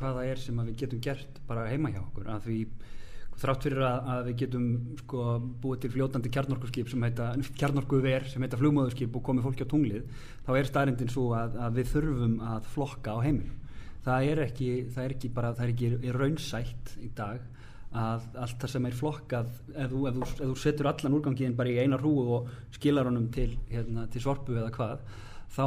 hvaða 0.00 0.24
er 0.30 0.40
sem 0.40 0.64
við 0.64 0.76
getum 0.84 1.04
gert 1.04 1.40
bara 1.48 1.68
heima 1.68 1.92
hjá 1.92 2.00
okkur. 2.02 2.28
Að 2.30 2.48
því 2.48 2.58
þrátt 3.40 3.66
fyrir 3.66 3.84
að, 3.86 4.08
að 4.12 4.26
við 4.28 4.36
getum 4.42 4.66
sko, 5.00 5.22
búið 5.62 5.84
til 5.84 5.90
fljótandi 5.94 6.32
kjarnorkuskip 6.34 6.90
sem 6.90 7.06
heita 7.06 7.30
kjarnorkuver 7.60 8.26
sem 8.28 8.44
heita 8.44 8.58
flugmóðurskip 8.60 9.16
og 9.16 9.24
komið 9.26 9.46
fólki 9.46 9.64
á 9.64 9.72
tunglið 9.72 10.26
þá 10.46 10.50
er 10.58 10.68
staðrindin 10.68 11.12
svo 11.12 11.30
að, 11.38 11.56
að 11.56 11.78
við 11.78 11.94
þurfum 11.94 12.36
að 12.50 12.68
flokka 12.74 13.16
á 13.16 13.18
heimilum 13.24 13.56
það 14.04 14.28
er 14.32 14.42
ekki, 14.46 14.68
það 14.92 15.06
er 15.06 15.16
ekki 15.16 15.32
bara, 15.36 15.54
það 15.56 15.66
er 15.66 15.72
ekki 15.74 16.12
raunsætt 16.16 16.94
í 17.00 17.10
dag 17.16 17.48
að 18.00 18.28
allt 18.44 18.60
það 18.62 18.72
sem 18.74 18.86
er 18.86 19.00
flokkað 19.00 19.48
ef 19.74 19.90
þú, 19.90 20.04
ef 20.06 20.18
þú, 20.18 20.28
ef 20.28 20.44
þú 20.44 20.58
setur 20.62 20.90
allan 20.92 21.16
úrgangiðin 21.18 21.56
bara 21.58 21.72
í 21.72 21.80
eina 21.80 21.98
hrúu 21.98 22.36
og 22.36 22.52
skilar 22.76 23.08
honum 23.10 23.26
til, 23.34 23.50
hérna, 23.72 24.06
til 24.12 24.22
sorpu 24.22 24.54
eða 24.54 24.70
hvað 24.76 25.02
þá, 25.50 25.66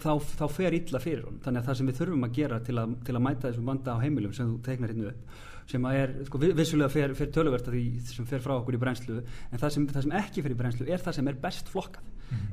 þá, 0.00 0.10
þá 0.40 0.44
fer 0.54 0.76
illa 0.78 1.02
fyrir 1.02 1.26
honum 1.26 1.42
þannig 1.44 1.62
að 1.62 1.68
það 1.68 1.78
sem 1.80 1.90
við 1.90 2.00
þurfum 2.00 2.26
að 2.26 2.34
gera 2.38 2.60
til 2.64 2.76
að, 2.80 2.96
til 3.04 3.14
að 3.14 3.24
mæta 3.26 3.48
þessum 3.48 3.70
vanda 3.72 3.96
á 3.96 4.02
heimilum 4.02 4.34
sem 4.36 4.50
þú 4.50 4.58
teiknar 4.66 4.92
hérna 4.94 5.12
upp 5.12 5.44
sem 5.68 5.88
er, 5.92 6.14
sko, 6.24 6.40
vissulega 6.40 6.92
fer, 6.92 7.12
fer 7.16 7.32
töluvert 7.32 7.66
af 7.68 7.74
því 7.74 7.82
sem 8.08 8.28
fer 8.28 8.40
frá 8.44 8.54
okkur 8.56 8.78
í 8.78 8.80
brænslu 8.80 9.18
en 9.20 9.60
það 9.60 9.74
sem, 9.74 9.88
það 9.90 10.06
sem 10.06 10.14
ekki 10.22 10.44
fer 10.44 10.54
í 10.54 10.58
brænslu 10.62 10.88
er 10.88 11.02
það 11.04 11.18
sem 11.18 11.28
er 11.28 11.40
best 11.42 11.68
flokkað. 11.72 12.06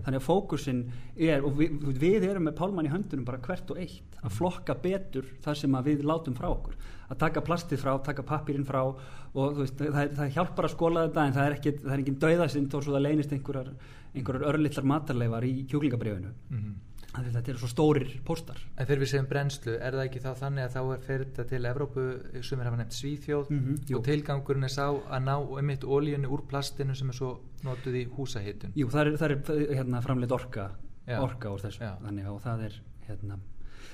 Þannig 0.05 0.19
að 0.19 0.25
fókusin 0.25 0.81
er 1.15 1.45
og 1.45 1.57
við, 1.59 1.75
við 2.01 2.27
erum 2.29 2.47
með 2.47 2.57
pálmann 2.59 2.89
í 2.89 2.93
höndunum 2.93 3.27
bara 3.27 3.41
hvert 3.45 3.71
og 3.73 3.81
eitt 3.81 4.19
að 4.21 4.37
flokka 4.37 4.75
betur 4.81 5.27
það 5.43 5.59
sem 5.61 5.77
við 5.85 6.05
látum 6.07 6.37
frá 6.37 6.49
okkur. 6.49 6.77
Að 7.05 7.19
taka 7.21 7.43
plastið 7.45 7.83
frá, 7.83 7.91
taka 8.01 8.25
pappirinn 8.25 8.65
frá 8.65 8.81
og 8.85 9.59
veist, 9.59 9.77
það, 9.77 10.15
það 10.17 10.33
hjálpar 10.37 10.69
að 10.69 10.73
skóla 10.73 11.05
þetta 11.05 11.25
en 11.27 11.37
það 11.37 11.49
er 11.49 11.57
ekki, 11.59 11.75
það 11.83 11.93
er 11.93 12.03
ekki 12.03 12.17
döðasind 12.23 12.71
þó 12.71 12.79
svo 12.79 12.95
það 12.95 13.05
leynist 13.05 13.35
einhverjar, 13.35 13.71
einhverjar 14.15 14.49
örlitlar 14.53 14.89
matarleifar 14.89 15.45
í 15.45 15.53
kjúklingabrjöfinu 15.69 16.33
mm 16.49 16.75
þetta 17.23 17.51
eru 17.53 17.61
svo 17.61 17.69
stórir 17.71 18.11
póstar. 18.27 18.59
En 18.75 18.87
þegar 18.87 19.01
við 19.03 19.11
segjum 19.11 19.29
brennslu, 19.31 19.75
er 19.77 19.97
það 19.97 20.05
ekki 20.05 20.23
þá 20.23 20.31
þannig 20.41 20.65
að 20.65 20.75
þá 20.75 20.81
er 20.95 21.03
þetta 21.09 21.47
til 21.51 21.61
Evrópu 21.71 22.05
sem 22.49 22.61
er 22.61 22.69
hafa 22.69 22.81
nefnt 22.81 22.99
Svíþjóð 22.99 23.49
mm 23.49 23.59
-hmm, 23.65 23.95
og 23.97 24.05
tilgangurinn 24.05 24.67
er 24.69 24.73
sá 24.75 24.85
að 24.89 25.25
ná 25.25 25.35
eitt 25.71 25.83
ólíunni 25.83 26.27
úr 26.27 26.45
plastinu 26.49 26.95
sem 26.95 27.09
er 27.09 27.15
svo 27.15 27.31
notuð 27.63 27.95
í 27.95 28.05
húsahittun 28.17 28.75
Jú, 28.75 28.89
það 28.89 29.05
er, 29.05 29.17
það 29.17 29.31
er 29.31 29.75
hérna, 29.75 30.01
framleitt 30.01 30.31
orka, 30.31 30.71
orka 31.19 31.51
úr 31.51 31.61
þessu, 31.61 31.91
þannig 32.05 32.25
að 32.25 32.39
það 32.43 32.65
er 32.69 32.81
hérna 33.07 33.39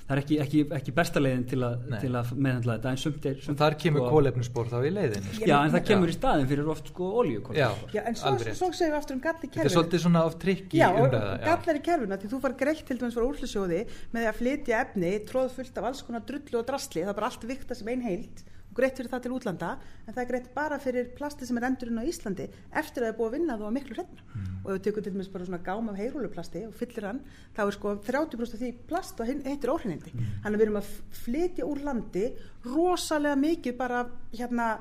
það 0.07 0.13
er 0.15 0.21
ekki, 0.21 0.37
ekki, 0.43 0.61
ekki 0.77 0.93
besta 0.97 1.21
leiðin 1.21 1.45
til, 1.49 1.59
a, 1.65 1.71
til 2.01 2.11
að 2.17 2.31
meðhandla 2.35 2.77
þetta 2.77 2.91
en 2.91 3.01
sumt 3.01 3.27
er 3.29 3.39
sumt 3.45 3.59
þar 3.61 3.77
kemur 3.83 4.03
sko, 4.03 4.11
kólefnusbór 4.15 4.71
þá 4.71 4.77
í 4.79 4.91
leiðin 4.95 5.27
sko. 5.27 5.47
já 5.49 5.55
en 5.57 5.73
það 5.75 5.85
kemur 5.89 6.11
já. 6.11 6.13
í 6.13 6.17
staðin 6.17 6.49
fyrir 6.51 6.71
oft 6.75 6.91
sko 6.93 7.09
olju 7.21 7.43
já, 7.57 7.67
já 7.95 8.01
en 8.03 8.19
svo, 8.19 8.35
svo, 8.49 8.71
segir 8.71 8.93
við 8.93 8.99
aftur 8.99 9.17
um 9.17 9.23
gall 9.25 9.35
í 9.37 9.49
kerfinu 9.49 9.57
þetta 9.57 9.71
er 9.71 9.75
svolítið 9.77 10.05
svona 10.05 10.23
of 10.29 10.37
trikk 10.41 10.77
í 10.77 10.83
umræða 10.87 11.33
já. 11.33 11.51
og 11.55 11.65
gall 11.65 11.77
í 11.77 11.83
kerfinu 11.89 12.21
því 12.21 12.31
þú 12.35 12.41
far 12.45 12.57
greitt 12.63 12.85
til 12.87 12.99
dæmis 13.01 13.17
frá 13.17 13.27
úrslusjóði 13.27 13.83
með 14.15 14.31
að 14.31 14.39
flytja 14.41 14.81
efni 14.85 15.13
tróð 15.27 15.53
fullt 15.59 15.81
af 15.81 15.91
alls 15.91 16.05
konar 16.07 16.25
drullu 16.27 16.61
og 16.61 16.67
drasli 16.67 17.05
það 17.05 17.13
er 17.13 17.19
bara 17.21 17.31
allt 17.31 17.47
vikta 17.51 17.77
sem 17.77 17.93
einn 17.93 18.05
heilt 18.05 18.45
greitt 18.75 18.99
fyrir 18.99 19.11
það 19.11 19.23
til 19.25 19.33
útlanda 19.35 19.71
en 20.05 20.13
það 20.13 20.21
er 20.23 20.29
greitt 20.29 20.49
bara 20.55 20.77
fyrir 20.81 21.09
plasti 21.17 21.47
sem 21.47 21.57
er 21.59 21.67
endurinn 21.67 21.99
á 21.99 22.07
Íslandi 22.07 22.47
eftir 22.47 23.03
að 23.03 23.07
það 23.07 23.11
er 23.11 23.17
búið 23.17 23.27
að 23.29 23.35
vinna 23.37 23.57
þú 23.59 23.67
á 23.67 23.75
miklu 23.75 23.97
hreppna 23.97 24.23
mm. 24.23 24.47
og 24.61 24.69
ef 24.69 24.77
við 24.77 24.85
tökum 24.87 25.05
til 25.05 25.13
dæmis 25.15 25.31
bara 25.33 25.47
svona 25.49 25.61
gám 25.65 25.91
af 25.91 25.99
heyrúluplasti 25.99 26.63
og 26.67 26.77
fyllir 26.79 27.07
hann 27.09 27.21
þá 27.57 27.61
er 27.65 27.75
sko 27.77 27.93
30% 28.07 28.55
af 28.57 28.63
því 28.63 28.71
plast 28.89 29.21
og 29.21 29.31
heitir 29.31 29.73
óhreinindi 29.73 30.15
mm. 30.15 30.31
þannig 30.45 30.55
að 30.55 30.61
við 30.61 30.65
erum 30.67 30.81
að 30.81 30.95
flytja 31.21 31.67
úr 31.67 31.83
landi 31.89 32.25
rosalega 32.69 33.41
mikið 33.43 33.77
bara 33.79 34.01
hérna 34.31 34.71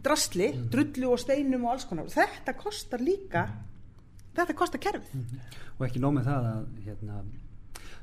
drastli, 0.00 0.48
mm. 0.54 0.70
drullu 0.72 1.12
og 1.14 1.20
steinum 1.20 1.66
og 1.66 1.74
alls 1.74 1.88
konar 1.88 2.08
þetta 2.12 2.56
kostar 2.56 3.04
líka 3.04 3.48
þetta 4.36 4.56
kostar 4.56 4.82
kerfið 4.82 5.20
mm. 5.20 5.44
og 5.78 5.86
ekki 5.88 6.02
nómið 6.02 6.28
það 6.30 6.50
að 6.54 6.66
hérna 6.86 7.22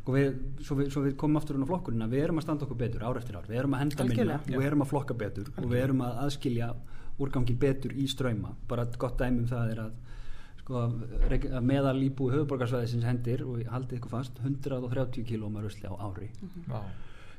sko 0.07 0.13
við, 0.15 0.35
svo, 0.63 0.75
við, 0.79 0.91
svo 0.93 1.01
við 1.03 1.15
komum 1.19 1.37
aftur 1.41 1.57
á 1.59 1.67
flokkurina, 1.67 2.05
við 2.07 2.21
erum 2.23 2.37
að 2.39 2.45
standa 2.45 2.63
okkur 2.63 2.77
betur 2.79 3.01
ár 3.03 3.17
eftir 3.19 3.35
ár, 3.35 3.47
við 3.49 3.59
erum 3.59 3.73
að 3.75 3.81
henda 3.81 4.05
minna 4.07 4.37
og 4.39 4.53
við 4.53 4.67
erum 4.69 4.83
að 4.85 4.91
flokka 4.93 5.17
betur 5.19 5.49
Alkjörlega. 5.49 5.65
og 5.65 5.73
við 5.73 5.83
erum 5.83 6.03
að 6.05 6.21
aðskilja 6.23 6.67
úrgangin 7.17 7.59
betur 7.59 7.95
í 7.97 8.05
ströyma 8.07 8.53
bara 8.69 8.85
gott 9.01 9.19
dæmum 9.19 9.49
það 9.49 9.73
er 9.73 9.81
að, 9.83 9.97
sko, 10.61 10.85
að 11.27 11.67
meðal 11.73 11.97
íbúi 12.07 12.31
höfuborgarsvæðisins 12.37 13.09
hendir 13.09 13.43
og 13.43 13.67
haldið 13.73 13.99
ykkur 13.99 14.15
fast 14.15 14.39
130 14.45 15.27
km 15.27 15.59
rusli 15.65 15.91
á 15.91 15.95
ári 15.99 16.31
mm 16.31 16.47
-hmm. 16.47 16.71
wow. 16.71 16.87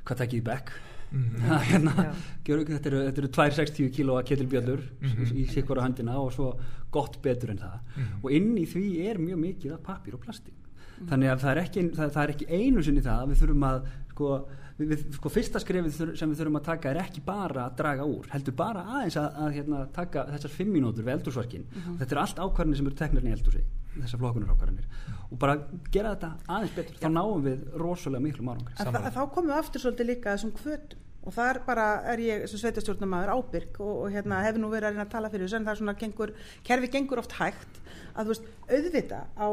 hvað 0.04 0.20
takkið 0.20 0.42
í 0.42 0.46
bekk 0.50 0.72
mm 1.08 1.24
-hmm. 1.24 1.64
hérna, 1.72 2.14
þetta 2.44 2.88
eru, 2.90 3.02
eru 3.08 3.28
260 3.28 3.90
km 3.96 4.20
ketilbjöldur 4.28 4.80
mm 5.00 5.08
-hmm. 5.08 5.34
í 5.40 5.48
sikkvara 5.48 5.88
handina 5.88 6.20
og 6.20 6.32
svo 6.32 6.58
gott 6.90 7.22
betur 7.22 7.50
en 7.50 7.58
það 7.58 7.78
mhm. 7.96 8.24
og 8.24 8.30
inn 8.30 8.58
í 8.58 8.66
því 8.66 9.08
er 9.08 9.18
mjög 9.18 9.38
mikið 9.38 9.72
af 9.72 9.82
pappir 9.82 10.14
og 10.14 10.20
plastik 10.20 10.67
mm. 10.98 11.08
þannig 11.10 11.32
að 11.32 11.42
það 11.44 11.50
er, 11.52 11.60
ekki, 11.64 11.84
það, 11.96 12.14
það 12.14 12.22
er 12.22 12.34
ekki 12.34 12.48
einu 12.52 12.84
sinni 12.86 13.04
það 13.04 13.22
að 13.22 13.32
við 13.32 13.42
þurfum 13.42 13.66
að 13.68 13.80
sko, 14.12 14.30
við, 14.78 15.04
sko 15.16 15.32
fyrsta 15.32 15.62
skrefið 15.62 15.98
sem 15.98 16.30
við 16.32 16.42
þurfum 16.42 16.60
að 16.60 16.68
taka 16.68 16.92
er 16.92 17.02
ekki 17.04 17.24
bara 17.26 17.66
að 17.66 17.80
draga 17.80 18.06
úr 18.08 18.30
heldur 18.34 18.56
bara 18.58 18.84
aðeins 18.98 19.18
að, 19.20 19.42
að 19.44 19.58
hérna, 19.58 19.82
taka 19.94 20.26
þessar 20.34 20.54
fimm 20.58 20.72
mínútur 20.76 21.06
við 21.06 21.16
eldursvarkin 21.16 21.66
mm 21.66 21.80
-hmm. 21.80 21.98
þetta 22.02 22.16
er 22.16 22.22
allt 22.24 22.42
ákvarðinir 22.44 22.80
sem 22.80 22.90
eru 22.90 23.00
teknarinn 23.02 23.32
í 23.32 23.36
eldursi 23.36 23.64
þessar 23.98 24.22
flokkunar 24.22 24.54
ákvarðinir 24.54 24.86
mm. 24.86 25.18
og 25.32 25.42
bara 25.42 25.58
gera 25.90 26.14
þetta 26.14 26.32
aðeins 26.46 26.74
betur, 26.76 26.94
ja. 26.94 27.02
þá 27.02 27.08
náum 27.14 27.44
við 27.44 27.66
rosalega 27.82 28.22
miklu 28.22 28.46
márungar. 28.46 28.74
Þá 28.78 29.22
komum 29.34 29.50
við 29.50 29.58
aftur 29.58 29.82
svolítið 29.82 30.10
líka 30.12 30.34
þessum 30.36 30.54
kvötum 30.54 31.06
og 31.28 31.34
þar 31.34 31.60
bara 31.66 31.86
er 32.08 32.22
ég 32.22 32.44
sem 32.48 32.60
sveitastjórnamaður 32.62 33.34
ábyrg 33.36 33.80
og, 33.84 33.94
og 34.04 34.14
hérna 34.14 34.40
hefur 34.46 34.62
nú 34.62 34.70
verið 34.72 34.88
að 34.88 34.94
reyna 34.94 35.04
að 35.04 35.14
tala 35.16 35.30
fyrir 35.32 35.48
þessu 35.48 35.58
en 35.58 35.66
það 35.66 35.74
er 35.74 35.80
svona 35.82 35.96
gengur, 36.00 36.32
kerfi 36.64 36.90
gengur 36.94 37.22
oft 37.22 37.34
hægt 37.36 37.80
að 38.14 38.22
þú 38.22 38.32
veist 38.32 38.46
auðvita 38.68 39.20
á 39.36 39.48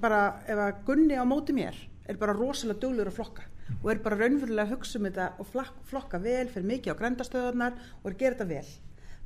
bara 0.00 0.20
ef 0.46 0.58
að 0.58 0.84
Gunni 0.86 1.16
á 1.18 1.24
móti 1.26 1.56
mér 1.56 1.78
er 2.08 2.18
bara 2.20 2.36
rosalega 2.36 2.80
döglegur 2.82 3.10
að 3.12 3.18
flokka 3.18 3.46
og 3.80 3.90
er 3.92 4.02
bara 4.04 4.18
raunverulega 4.20 4.66
að 4.66 4.72
hugsa 4.74 4.98
um 4.98 5.08
þetta 5.08 5.26
og 5.38 5.50
flokka 5.90 6.22
vel 6.22 6.46
fyrir 6.50 6.70
mikið 6.70 6.94
á 6.94 7.00
grendastöðunar 7.00 7.76
og 8.02 8.10
er 8.10 8.14
að 8.14 8.22
gera 8.22 8.38
þetta 8.38 8.50
vel 8.50 8.70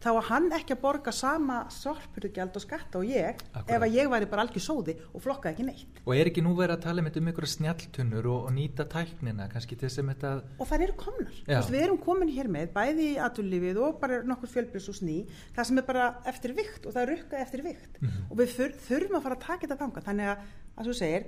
þá 0.04 0.10
að 0.12 0.26
hann 0.28 0.48
ekki 0.58 0.74
að 0.74 0.80
borga 0.82 1.12
sama 1.14 1.58
sorpurðugjald 1.72 2.56
og 2.58 2.64
skatta 2.64 3.00
og 3.00 3.08
ég 3.08 3.40
Akkurat. 3.40 3.70
ef 3.72 3.84
að 3.86 3.96
ég 3.96 4.10
væri 4.12 4.28
bara 4.28 4.44
algjör 4.44 4.64
sóði 4.64 4.94
og 5.10 5.22
flokka 5.24 5.52
ekki 5.52 5.66
neitt 5.68 6.00
og 6.04 6.12
er 6.16 6.30
ekki 6.30 6.44
nú 6.44 6.52
verið 6.58 6.76
að 6.76 6.84
tala 6.84 7.04
um, 7.04 7.08
einhverja 7.08 7.52
snjáltunnur 7.54 8.28
og, 8.32 8.48
og 8.48 8.54
nýta 8.56 8.86
tæknina 8.90 9.48
kannski 9.52 9.78
til 9.80 9.90
sem 9.92 10.10
þetta 10.12 10.34
og 10.58 10.68
það 10.70 10.86
eru 10.88 10.96
komnar, 11.00 11.38
Vist, 11.48 11.72
við 11.72 11.86
erum 11.86 12.00
komin 12.04 12.32
hér 12.34 12.50
með 12.52 12.74
bæði 12.74 13.08
í 13.14 13.16
aturlífið 13.28 13.80
og 13.86 13.96
bara 14.02 14.20
nokkur 14.28 14.52
fjölbjörns 14.52 14.90
og 14.92 14.98
sný, 15.00 15.16
það 15.56 15.70
sem 15.70 15.80
er 15.80 15.88
bara 15.88 16.10
eftir 16.30 16.56
vikt 16.58 16.84
og 16.84 16.96
það 16.96 17.06
er 17.06 17.12
rukkað 17.14 17.46
eftir 17.46 17.64
vikt 17.64 18.00
mm 18.00 18.08
-hmm. 18.08 18.28
og 18.30 18.38
við 18.42 18.76
þurfum 18.88 19.18
að 19.18 19.26
fara 19.28 19.38
að 19.40 19.46
taka 19.48 19.66
þetta 19.66 19.80
þanga 19.84 20.04
þannig 20.08 20.30
að, 20.34 20.44
að 20.76 20.86
þú 20.88 20.98
segir, 21.00 21.26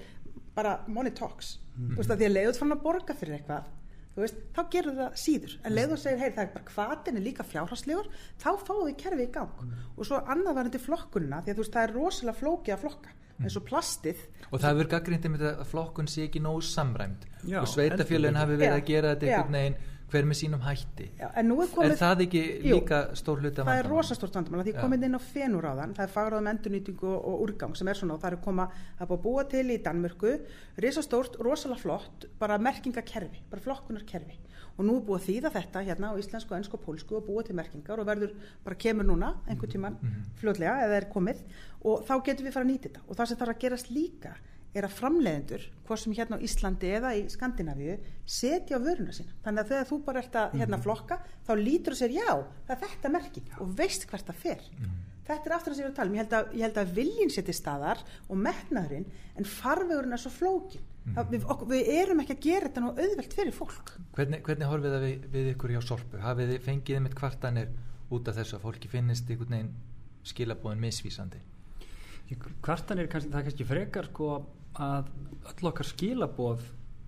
bara 0.57 0.79
money 0.87 1.13
talks, 1.13 1.59
mm 1.59 1.83
-hmm. 1.83 1.95
þú 1.95 1.97
veist 1.97 2.11
að 2.11 2.19
því 2.21 2.27
að 2.27 2.37
leiðut 2.37 2.61
fann 2.61 2.73
að 2.73 2.83
borga 2.83 3.15
fyrir 3.15 3.39
eitthvað 3.39 3.65
Veist, 4.17 4.39
þá 4.57 4.61
gerur 4.73 4.97
það 4.97 5.19
síður. 5.21 5.55
En 5.61 5.75
leið 5.77 5.93
og 5.93 6.01
segir, 6.01 6.21
hei 6.23 6.31
það 6.33 6.43
er 6.47 6.53
bara 6.55 6.71
hvaðin 6.73 7.19
er 7.21 7.25
líka 7.27 7.45
fjárháslegur 7.45 8.07
þá 8.41 8.49
fáum 8.65 8.87
við 8.87 8.97
kerfið 9.03 9.27
í 9.27 9.33
gang. 9.35 9.59
Mm. 9.61 9.83
og 9.97 10.09
svo 10.09 10.21
annað 10.25 10.57
var 10.57 10.71
þetta 10.71 10.85
flokkunna 10.87 11.41
því 11.45 11.53
að 11.53 11.61
veist, 11.61 11.75
það 11.75 11.87
er 11.87 11.95
rosalega 11.97 12.41
flókið 12.41 12.77
að 12.77 12.83
flokka 12.87 13.13
mm. 13.13 13.43
eins 13.45 13.59
og 13.61 13.67
plastið. 13.69 14.23
Og 14.47 14.63
það 14.63 14.73
hefur 14.73 14.91
gaggrindið 14.95 15.35
með 15.35 15.45
að 15.51 15.67
flokkun 15.73 16.09
sé 16.09 16.25
ekki 16.31 16.43
nóg 16.47 16.63
samræmt 16.65 17.29
Já, 17.45 17.61
og 17.61 17.69
sveitafjölun 17.75 18.41
hafi 18.41 18.57
verið 18.57 18.79
að 18.79 18.89
gera 18.89 19.13
þetta 19.13 19.29
einhvern 19.29 19.61
veginn 19.61 19.79
hver 20.11 20.29
með 20.29 20.39
sínum 20.41 20.63
hætti? 20.63 21.09
Já, 21.19 21.27
er, 21.35 21.49
komið, 21.51 21.91
er 21.91 21.99
það 22.01 22.25
ekki 22.27 22.43
líka 22.63 23.01
jú, 23.09 23.19
stór 23.21 23.43
hluti 23.43 23.67
það 23.67 23.81
er 23.81 23.89
rosastórt 23.91 24.39
vandamál 24.39 24.65
því 24.67 24.75
komið 24.79 25.07
inn 25.09 25.19
á 25.19 25.23
fenúráðan 25.23 25.95
það 25.97 26.07
er 26.07 26.13
fagraðum 26.15 26.51
endurnýtingu 26.53 27.09
og, 27.11 27.27
og 27.27 27.45
úrgang 27.47 27.75
sem 27.79 27.91
er 27.91 27.99
svona 27.99 28.15
og 28.15 28.23
það 28.23 28.37
er 28.37 28.43
koma 28.45 28.69
að 29.03 29.17
búa 29.25 29.47
til 29.51 29.67
í 29.75 29.79
Danmörku 29.83 30.37
risastórt, 30.83 31.39
rosalega 31.43 31.83
flott 31.83 32.27
bara 32.41 32.59
merkingakerfi, 32.63 33.43
bara 33.51 33.65
flokkunarkerfi. 33.65 34.39
Og 34.77 34.85
nú 34.85 34.99
er 34.99 35.05
búið 35.07 35.23
að 35.23 35.27
þýða 35.27 35.53
þetta 35.55 35.83
hérna 35.87 36.11
á 36.13 36.19
íslensku, 36.21 36.53
ennsku 36.57 36.77
og 36.77 36.83
pólsku 36.85 37.17
og 37.17 37.25
búið 37.25 37.49
til 37.49 37.57
merkingar 37.57 38.03
og 38.03 38.09
verður 38.09 38.35
bara 38.65 38.77
kemur 38.77 39.09
núna 39.09 39.31
einhvern 39.49 39.73
tíman 39.73 39.97
mm 39.97 40.09
-hmm. 40.09 40.27
fljóðlega 40.41 40.75
eða 40.85 40.97
er 40.97 41.09
komið. 41.15 41.39
Og 41.81 42.05
þá 42.05 42.15
getur 42.25 42.45
við 42.45 42.53
fara 42.53 42.65
að 42.65 42.71
nýta 42.71 42.89
þetta. 42.89 43.01
Og 43.09 43.17
það 43.17 43.27
sem 43.27 43.37
þarf 43.37 43.55
að 43.55 43.63
gerast 43.63 43.91
líka 43.91 44.33
er 44.77 44.87
að 44.87 44.95
framleiðendur, 44.99 45.65
hvort 45.87 46.03
sem 46.03 46.15
hérna 46.17 46.39
á 46.39 46.45
Íslandi 46.47 46.93
eða 46.99 47.13
í 47.17 47.25
Skandinavíu, 47.33 47.97
setja 48.29 48.79
á 48.79 48.85
vöruna 48.85 49.15
sína. 49.17 49.35
Þannig 49.45 49.63
að 49.63 49.73
þegar 49.73 49.91
þú 49.91 49.99
bara 50.07 50.23
ert 50.23 50.39
að 50.41 50.57
hérna, 50.61 50.77
mhm. 50.77 50.85
flokka, 50.87 51.21
þá 51.47 51.53
lítur 51.61 51.97
þú 51.97 52.01
sér 52.03 52.17
já, 52.17 52.31
það 52.67 52.75
er 52.77 52.83
þetta 52.85 53.13
merki 53.17 53.45
og 53.63 53.77
veist 53.79 54.09
hvert 54.11 54.31
það 54.31 54.43
fer. 54.43 54.67
Mm. 54.81 54.97
Þetta 55.27 55.49
er 55.49 55.55
aftur 55.57 55.73
að 55.73 55.79
sér 55.81 55.89
að 55.89 55.97
tala. 55.97 56.13
Ég 56.15 56.23
held 56.23 56.35
að, 56.39 56.53
ég 56.55 56.65
held 56.67 56.77
að 56.79 56.93
viljin 56.95 57.33
seti 57.35 57.55
staðar 57.57 58.03
og 58.31 58.39
metnaðurinn, 58.39 59.09
en 59.35 59.49
farvegurinn 59.51 60.15
er 60.15 60.23
svo 60.23 60.31
flókin. 60.31 60.85
Mm. 61.07 61.19
Við, 61.33 61.49
okkur, 61.51 61.71
við 61.73 61.91
erum 61.97 62.23
ekki 62.23 62.37
að 62.37 62.45
gera 62.47 62.69
þetta 62.69 62.85
nú 62.85 62.93
auðvelt 62.95 63.35
fyrir 63.35 63.57
fólk. 63.57 63.93
Hvernig, 64.15 64.45
hvernig 64.47 64.71
horfið 64.71 64.95
það 64.95 65.07
við, 65.07 65.27
við 65.35 65.51
ykkur 65.55 65.75
hjá 65.75 65.81
Sorpu? 65.87 66.23
Hafið 66.23 66.53
þið 66.53 66.65
fengið 66.69 67.03
með 67.03 67.19
kvartanir 67.19 67.75
út 68.15 68.31
af 68.31 68.39
þessu 68.39 68.59
að 68.59 68.65
fólki 68.69 68.91
finnist 68.91 69.31
einhvern 69.31 69.57
veginn 69.57 69.75
skilabóðin 70.27 70.83
misvísandi? 70.83 71.43
Kvartanir, 72.63 73.11
kannski, 73.11 73.31
það 73.31 73.41
er 73.41 73.49
kannski 73.49 73.67
frekar 73.67 74.11
sko 74.11 74.31
að 74.35 74.47
öll 74.81 75.71
okkar 75.71 75.89
skilaboð 75.89 76.65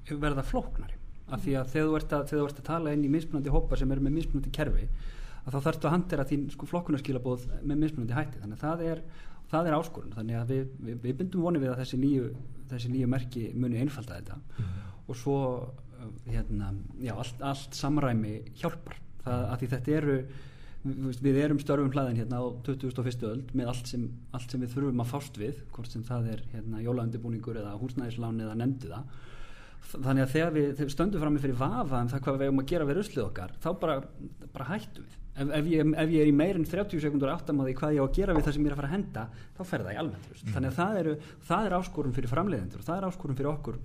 verða 0.08 0.44
flóknari. 0.46 0.96
Af 1.28 1.42
því 1.44 1.54
að 1.60 1.72
þegar 1.74 1.88
þú 1.88 1.96
ert 1.98 2.12
að, 2.16 2.28
þú 2.30 2.44
að 2.46 2.60
tala 2.64 2.92
inn 2.96 3.04
í 3.04 3.12
mismunandi 3.12 3.52
hópa 3.52 3.76
sem 3.76 3.90
eru 3.92 4.04
með 4.04 4.14
mismunandi 4.16 4.52
kerfi 4.56 4.86
að 5.44 5.54
þá 5.54 5.58
þarfst 5.64 5.84
að 5.84 5.92
handera 5.94 6.26
þín 6.28 6.46
sko, 6.52 6.68
flokkunarskilabóð 6.68 7.44
með 7.62 7.82
mismunandi 7.82 8.16
hætti. 8.16 8.40
Þannig 8.42 8.58
að 8.58 8.64
það 8.64 8.84
er, 8.92 9.02
það 9.52 9.68
er 9.68 9.76
áskorun. 9.78 10.14
Þannig 10.16 10.38
að 10.38 10.52
við, 10.52 10.62
við, 10.86 10.98
við 11.04 11.18
bindum 11.20 11.44
voni 11.44 11.62
við 11.62 11.72
að 11.72 11.82
þessi 11.82 12.00
nýju, 12.02 12.30
þessi 12.72 12.92
nýju 12.92 13.10
merki 13.12 13.44
muni 13.56 13.80
einfalda 13.82 14.18
þetta. 14.18 14.40
Mm. 14.58 14.74
og 15.08 15.16
svo 15.16 15.38
uh, 15.64 16.08
hérna, 16.28 16.72
já, 17.00 17.14
allt, 17.16 17.44
allt 17.52 17.76
samræmi 17.76 18.34
hjálpar. 18.60 18.98
Það, 19.24 19.44
að 19.48 19.60
því 19.60 19.70
þetta 19.74 19.96
eru 20.00 20.18
við 20.84 21.38
erum 21.42 21.58
störfum 21.58 21.90
hlaðin 21.94 22.20
hérna 22.20 22.38
á 22.38 22.46
2001. 22.66 23.24
öld 23.28 23.54
með 23.56 23.70
allt 23.72 23.90
sem, 23.90 24.04
allt 24.36 24.52
sem 24.52 24.62
við 24.62 24.74
þurfum 24.76 25.02
að 25.02 25.10
fást 25.10 25.40
við 25.40 25.62
hvort 25.74 25.90
sem 25.90 26.04
það 26.06 26.30
er 26.34 26.44
hérna, 26.52 26.82
jólaundibúningur 26.84 27.58
eða 27.58 27.74
húsnæðisláni 27.80 28.46
eða 28.46 28.58
nefndi 28.60 28.92
það 28.92 29.16
þannig 29.88 30.22
að 30.22 30.34
þegar 30.34 30.52
við, 30.54 30.68
þegar 30.76 30.88
við 30.88 30.94
stöndum 30.94 31.22
fram 31.22 31.34
með 31.34 31.46
fyrir 31.46 31.58
vafa 31.58 32.02
um 32.02 32.10
það 32.12 32.22
hvað 32.24 32.38
við 32.38 32.48
hefum 32.48 32.62
að 32.62 32.70
gera 32.72 32.88
við 32.88 32.98
ruslið 32.98 33.24
okkar 33.24 33.54
þá 33.62 33.68
bara, 33.82 33.98
bara 34.54 34.68
hættum 34.68 35.06
við 35.06 35.18
ef, 35.38 35.52
ef, 35.58 35.68
ég, 35.72 35.92
ef 36.02 36.12
ég 36.14 36.24
er 36.24 36.30
í 36.30 36.34
meirinn 36.34 36.66
30 36.68 37.04
sekundur 37.04 37.32
áttamáði 37.32 37.76
hvað 37.78 37.94
ég 37.96 38.02
á 38.02 38.06
að 38.06 38.18
gera 38.18 38.34
við 38.36 38.46
það 38.46 38.56
sem 38.56 38.66
ég 38.66 38.70
er 38.70 38.74
að 38.74 38.80
fara 38.80 38.90
að 38.90 38.96
henda 38.96 39.24
þá 39.56 39.62
fer 39.70 39.84
það 39.86 39.94
í 39.94 40.00
almennt 40.02 40.28
mm. 40.28 40.50
þannig 40.54 40.72
að 40.72 40.80
það, 40.80 40.98
eru, 41.02 41.14
það 41.48 41.68
er 41.68 41.76
áskorun 41.78 42.16
fyrir 42.16 42.32
framleiðendur 42.32 42.82
og 42.82 42.88
það 42.88 42.98
er 42.98 43.08
áskorun 43.08 43.38
fyrir 43.38 43.52
okkur 43.52 43.80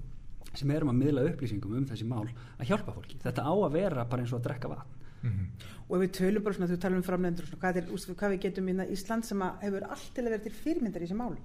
sem 0.53 0.73
erum 0.73 0.91
að 0.91 0.99
miðla 0.99 1.27
upplýsingum 1.29 1.77
um 1.79 1.87
þessi 1.89 2.09
mál 2.09 2.25
að 2.27 2.67
hjálpa 2.69 2.95
fólki 2.97 3.21
þetta 3.23 3.45
á 3.45 3.53
að 3.53 3.77
vera 3.77 4.05
bara 4.09 4.25
eins 4.25 4.33
og 4.33 4.41
að 4.41 4.49
drekka 4.49 4.73
vatn 4.73 5.02
Mm 5.23 5.31
-hmm. 5.31 5.65
og 5.87 5.95
ef 5.95 6.01
við 6.03 6.15
tölum 6.19 6.43
bara 6.43 6.53
svona, 6.53 6.71
þú 6.71 6.77
talum 6.79 6.97
um 6.97 7.03
framlendur 7.03 7.45
hvað, 7.59 7.77
hvað 8.19 8.31
við 8.31 8.41
getum 8.45 8.69
í 8.69 8.73
Ísland 8.91 9.25
sem 9.25 9.41
hefur 9.61 9.83
allt 9.83 10.09
til 10.15 10.23
að 10.23 10.29
vera 10.29 10.43
til 10.43 10.51
fyrirmyndar 10.51 11.01
í 11.01 11.05
þessi 11.05 11.15
málum 11.15 11.43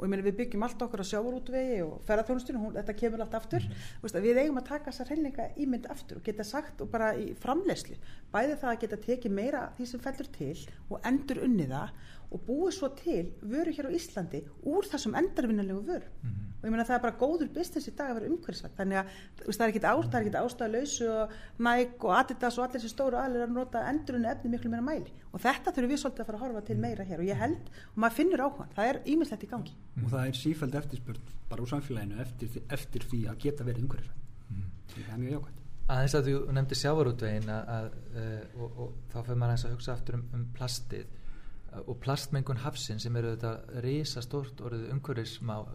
og 0.00 0.06
ég 0.06 0.10
meina 0.10 0.24
við 0.24 0.36
byggjum 0.38 0.62
allt 0.64 0.82
okkur 0.84 1.02
á 1.04 1.10
sjávarútvegi 1.10 1.80
og 1.84 1.98
ferðarþjónustunum, 2.08 2.70
þetta 2.72 2.94
kemur 2.96 3.20
allt 3.20 3.34
aftur 3.36 3.66
mm. 3.66 3.74
veist, 4.02 4.16
við 4.24 4.40
eigum 4.40 4.60
að 4.60 4.70
taka 4.70 4.90
þessar 4.90 5.10
hreinleika 5.10 5.48
ímynd 5.60 5.88
aftur 5.92 6.16
og 6.16 6.24
geta 6.24 6.46
sagt 6.48 6.80
og 6.80 6.88
bara 6.90 7.10
í 7.20 7.34
framlegslu 7.42 7.98
bæði 8.32 8.56
það 8.62 8.70
að 8.70 8.80
geta 8.84 9.00
tekið 9.04 9.36
meira 9.36 9.66
því 9.76 9.88
sem 9.90 10.00
fellur 10.00 10.30
til 10.38 10.56
og 10.88 11.04
endur 11.10 11.42
unni 11.44 11.68
það 11.68 11.92
og 12.30 12.42
búið 12.46 12.74
svo 12.76 12.88
til 12.94 13.32
vöru 13.42 13.72
hér 13.74 13.88
á 13.90 13.96
Íslandi 13.96 14.40
úr 14.62 14.86
þessum 14.86 15.16
endarvinnulegu 15.18 15.80
vöru 15.82 16.06
mm 16.06 16.30
-hmm. 16.30 16.46
og 16.60 16.64
ég 16.64 16.70
meina 16.70 16.84
það 16.84 16.96
er 16.96 17.02
bara 17.02 17.20
góður 17.22 17.48
business 17.54 17.88
í 17.88 17.96
dag 17.96 18.10
að 18.10 18.14
vera 18.14 18.30
umhverfisvægt 18.30 18.76
þannig 18.76 18.98
að 18.98 19.06
það 19.50 19.64
er 19.64 19.70
ekkit 19.70 20.38
ástæða 20.42 20.72
lausu 20.74 21.06
og 21.08 21.30
Nike 21.58 22.04
og 22.06 22.18
Adidas 22.18 22.58
og 22.58 22.64
allir 22.64 22.80
þessi 22.80 22.94
stóru 22.94 23.16
aðlir 23.18 23.42
að 23.46 23.52
nota 23.58 23.88
endurunni 23.90 24.28
efni 24.28 24.50
miklu 24.50 24.70
meira 24.70 24.82
mæli. 24.82 25.12
Og 25.32 25.40
þetta 25.40 25.72
þurfum 25.74 25.90
við 25.90 26.00
svolítið 26.02 26.20
að 26.20 26.26
fara 26.26 26.38
að 26.38 26.44
horfa 26.44 26.60
til 26.66 26.78
meira 26.78 27.04
hér. 27.04 27.18
Og 27.18 27.26
ég 27.26 27.36
held 27.36 27.64
og 27.92 27.96
maður 27.96 28.16
finnur 28.18 28.44
áhuga, 28.44 28.66
það 28.76 28.88
er 28.90 29.00
ímislegt 29.04 29.44
í 29.44 29.50
gangi. 29.52 29.72
Mm. 29.72 30.02
-hmm. 30.02 30.04
og 30.04 30.10
það 30.10 30.26
er 30.26 30.34
sífæld 30.42 30.74
eftirspurn 30.74 31.22
bara 31.48 31.62
úr 31.62 31.68
samfélaginu 31.68 32.20
eftir, 32.20 32.62
eftir 32.68 33.02
því 33.10 33.20
að 33.30 33.38
geta 33.38 33.64
verið 33.64 33.82
umhverfisvægt 33.82 34.16
mm. 34.50 34.56
-hmm. 34.56 35.02
það 35.06 35.14
er 35.14 35.18
mjög 35.18 35.32
jákvæmt 35.32 35.60
aðeins 35.90 36.14
að 36.14 36.28
þú 36.28 36.52
nefndi 36.54 36.78
sjávarútvegin 36.78 37.50
að, 37.50 37.70
að, 37.76 37.86
uh, 38.14 38.62
og, 38.62 38.78
og 38.82 38.92
þá 39.10 39.16
fyrir 39.26 39.40
maður 39.42 39.64
að 39.66 39.74
hugsa 39.74 39.94
aftur 39.96 40.18
um, 40.18 40.24
um 40.36 40.44
plastið 40.56 41.06
og 41.86 41.96
plastmengun 42.02 42.60
hafsin 42.64 43.00
sem 43.02 43.16
eru 43.16 43.34
þetta 43.36 43.80
reysa 43.84 44.22
stort 44.24 44.60
orðið 44.64 44.90
umhverfismál 44.94 45.66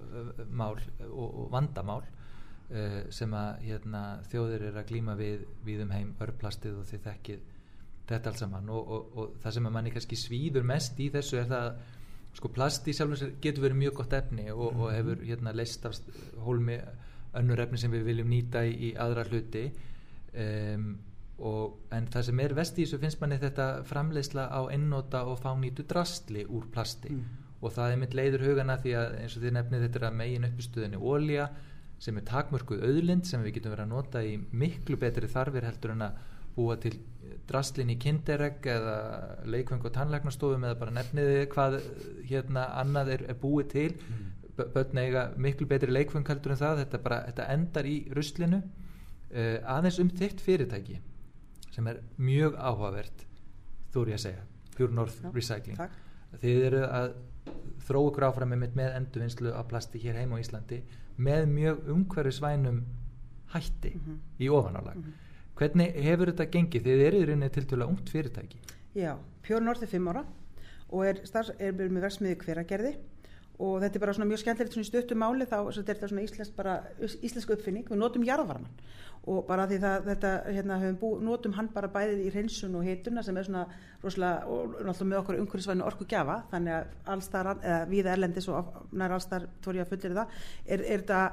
og, 1.08 1.25
og 1.25 1.50
vandamál 1.54 2.04
uh, 2.04 3.02
sem 3.14 3.34
að 3.38 3.66
hérna, 3.70 4.06
þjóðir 4.32 4.70
eru 4.70 4.82
að 4.82 4.90
glíma 4.92 5.16
við 5.20 5.46
við 5.66 5.86
um 5.86 5.94
heim 5.96 6.16
örplastið 6.25 6.82
og 6.82 6.90
þið 6.92 7.06
þekkið 7.10 7.52
þetta 8.10 8.32
allt 8.32 8.42
saman 8.44 8.70
og, 8.70 8.92
og, 8.98 9.16
og 9.16 9.38
það 9.42 9.58
sem 9.58 9.70
að 9.70 9.75
manni 9.78 9.94
kannski 9.96 10.20
svíður 10.20 10.68
mest 10.68 11.00
í 11.02 11.10
þessu 11.14 11.40
er 11.42 11.50
það 11.50 11.70
sko 12.36 12.52
plast 12.52 12.88
í 12.92 12.94
sjálfum 12.94 13.40
getur 13.42 13.64
verið 13.64 13.82
mjög 13.86 13.98
gott 14.02 14.14
efni 14.18 14.50
og, 14.52 14.68
og 14.68 14.86
mhm. 14.90 14.96
hefur 14.98 15.25
hérna 15.32 15.56
leist 15.56 15.88
af 15.88 16.00
hólmi 16.46 16.78
önnur 17.36 17.64
efni 17.64 17.80
sem 17.80 17.92
við 17.92 18.08
viljum 18.10 18.32
nýta 18.32 18.64
í, 18.68 18.75
í 18.90 18.96
aðra 19.00 19.25
hluti 19.30 19.70
um 20.36 20.96
Og, 21.36 21.80
en 21.92 22.06
það 22.08 22.27
sem 22.30 22.39
er 22.39 22.54
vest 22.56 22.77
í 22.80 22.86
þessu 22.86 23.01
finnst 23.01 23.20
manni 23.20 23.38
þetta 23.42 23.65
framleiðsla 23.89 24.46
á 24.48 24.62
einnóta 24.72 25.25
og 25.27 25.42
fánýtu 25.44 25.84
drastli 25.88 26.46
úr 26.48 26.70
plasti. 26.72 27.12
Mm. 27.12 27.42
og 27.65 27.72
það 27.74 27.92
er 27.92 27.98
mitt 27.98 28.13
leiður 28.13 28.44
hugana 28.46 28.75
því 28.77 28.92
að 29.00 29.13
eins 29.24 29.36
og 29.36 29.42
þið 29.42 29.54
nefnið 29.56 29.84
þetta 29.86 29.98
er 29.98 30.04
að 30.06 30.18
megin 30.20 30.44
uppistuðinni 30.46 30.98
ólja 31.01 31.46
sem 32.04 32.18
er 32.20 32.25
takmörkuð 32.27 32.84
auðlind 32.86 33.25
sem 33.25 33.42
við 33.42 33.56
getum 33.56 33.74
verið 33.74 33.86
að 33.86 33.94
nota 33.94 34.22
í 34.22 34.36
miklu 34.51 35.00
betri 35.01 35.30
þarfir 35.32 35.65
heldur 35.65 35.94
en 35.96 36.04
að 36.06 36.20
búa 36.56 36.75
til 36.84 36.94
drastlin 37.50 37.92
í 37.94 37.98
kindereg 38.01 38.68
eða 38.70 38.98
leikvöng 39.50 39.83
og 39.88 39.96
tannleiknastofum 39.96 40.68
eða 40.68 40.79
bara 40.83 40.94
nefniði 40.96 41.48
hvað 41.55 41.79
hérna 42.29 42.68
annað 42.81 43.12
er, 43.16 43.25
er 43.31 43.42
búið 43.42 43.72
til. 43.74 43.90
Mm. 44.09 44.31
börn 44.55 45.01
eiga 45.01 45.25
miklu 45.38 45.68
betri 45.68 45.92
leikvöng 45.92 46.27
heldur 46.27 46.53
en 46.53 46.62
það. 46.62 46.83
Þetta, 46.83 47.01
bara, 47.03 47.24
þetta 47.27 47.50
endar 47.55 47.90
í 47.90 47.98
ruslinu. 48.16 48.62
Uh, 49.36 49.57
aðeins 49.68 50.00
um 50.00 50.09
þitt 50.14 50.40
fyrirtæki 50.40 51.01
sem 51.75 51.88
er 51.92 52.01
mjög 52.18 52.55
áhugavert 52.55 53.25
þú 53.94 54.03
er 54.03 54.11
ég 54.14 54.20
að 54.20 54.25
segja, 54.25 54.44
Pure 54.75 54.96
North 54.96 55.22
Já, 55.24 55.31
Recycling 55.33 55.79
takk. 55.79 55.98
þið 56.42 56.61
eru 56.70 56.83
að 56.88 57.09
þróu 57.85 58.11
gráfram 58.16 58.55
með, 58.55 58.70
með 58.77 58.96
endurvinnslu 59.00 59.51
af 59.55 59.68
plasti 59.72 60.01
hér 60.03 60.22
heim 60.22 60.33
á 60.35 60.42
Íslandi 60.42 60.81
með 61.16 61.48
mjög 61.51 61.90
umhverfisvænum 61.94 62.81
hætti 63.53 63.94
mm 63.96 64.01
-hmm. 64.05 64.18
í 64.40 64.50
ofanálag 64.50 64.96
mm 64.96 65.03
-hmm. 65.03 65.14
hvernig 65.55 65.94
hefur 66.07 66.31
þetta 66.31 66.51
gengið 66.51 66.83
þið 66.88 67.05
eru 67.07 67.18
í 67.18 67.25
rauninni 67.25 67.50
til 67.50 67.66
dæla 67.70 67.85
ungt 67.85 68.09
fyrirtæki 68.09 68.59
Já, 68.96 69.18
Pure 69.44 69.64
North 69.64 69.83
er 69.83 69.88
5 69.88 70.07
ára 70.07 70.25
og 70.90 71.05
er, 71.05 71.22
er 71.59 71.74
með 71.74 72.01
verksmiði 72.01 72.35
hveragerði 72.35 72.96
og 73.59 73.81
þetta 73.81 73.96
er 73.96 74.03
bara 74.03 74.14
svona 74.14 74.27
mjög 74.29 74.42
skemmtilegt 74.42 74.74
svona 74.74 74.85
í 74.85 74.90
stöttu 74.90 75.16
máli 75.16 75.48
þá 75.48 75.57
er 75.61 75.83
þetta 75.88 76.07
svona 76.07 76.24
íslensk, 76.25 76.55
bara, 76.55 76.75
íslensk 77.00 77.50
uppfinning 77.55 77.88
við 77.90 77.98
notum 77.98 78.24
jarðvarman 78.24 78.72
og 79.25 79.46
bara 79.48 79.66
því 79.70 79.77
það 79.81 80.07
þetta 80.09 80.31
hérna 80.53 80.77
bú, 81.00 81.09
notum 81.24 81.55
hann 81.57 81.70
bara 81.74 81.90
bæðið 81.94 82.22
í 82.27 82.31
hreinsun 82.33 82.75
og 82.77 82.85
hituna 82.85 83.24
sem 83.25 83.38
er 83.38 83.48
svona 83.48 83.64
rosalega 84.03 84.46
og 84.46 84.75
náttúrulega 84.85 85.09
með 85.09 85.22
okkur 85.22 85.40
umhverfisvæðinu 85.42 85.88
orku 85.88 86.07
gjafa 86.09 86.38
þannig 86.51 86.75
að 86.75 86.92
allstar, 87.16 87.50
eða 87.55 87.79
við 87.90 88.11
erlendis 88.11 88.50
og 88.53 88.70
nær 88.94 89.16
allstar 89.18 89.48
tóri 89.66 89.81
að 89.81 89.90
fullir 89.94 90.18
það 90.20 90.38
er, 90.66 90.85
er 90.85 91.03
þetta 91.03 91.24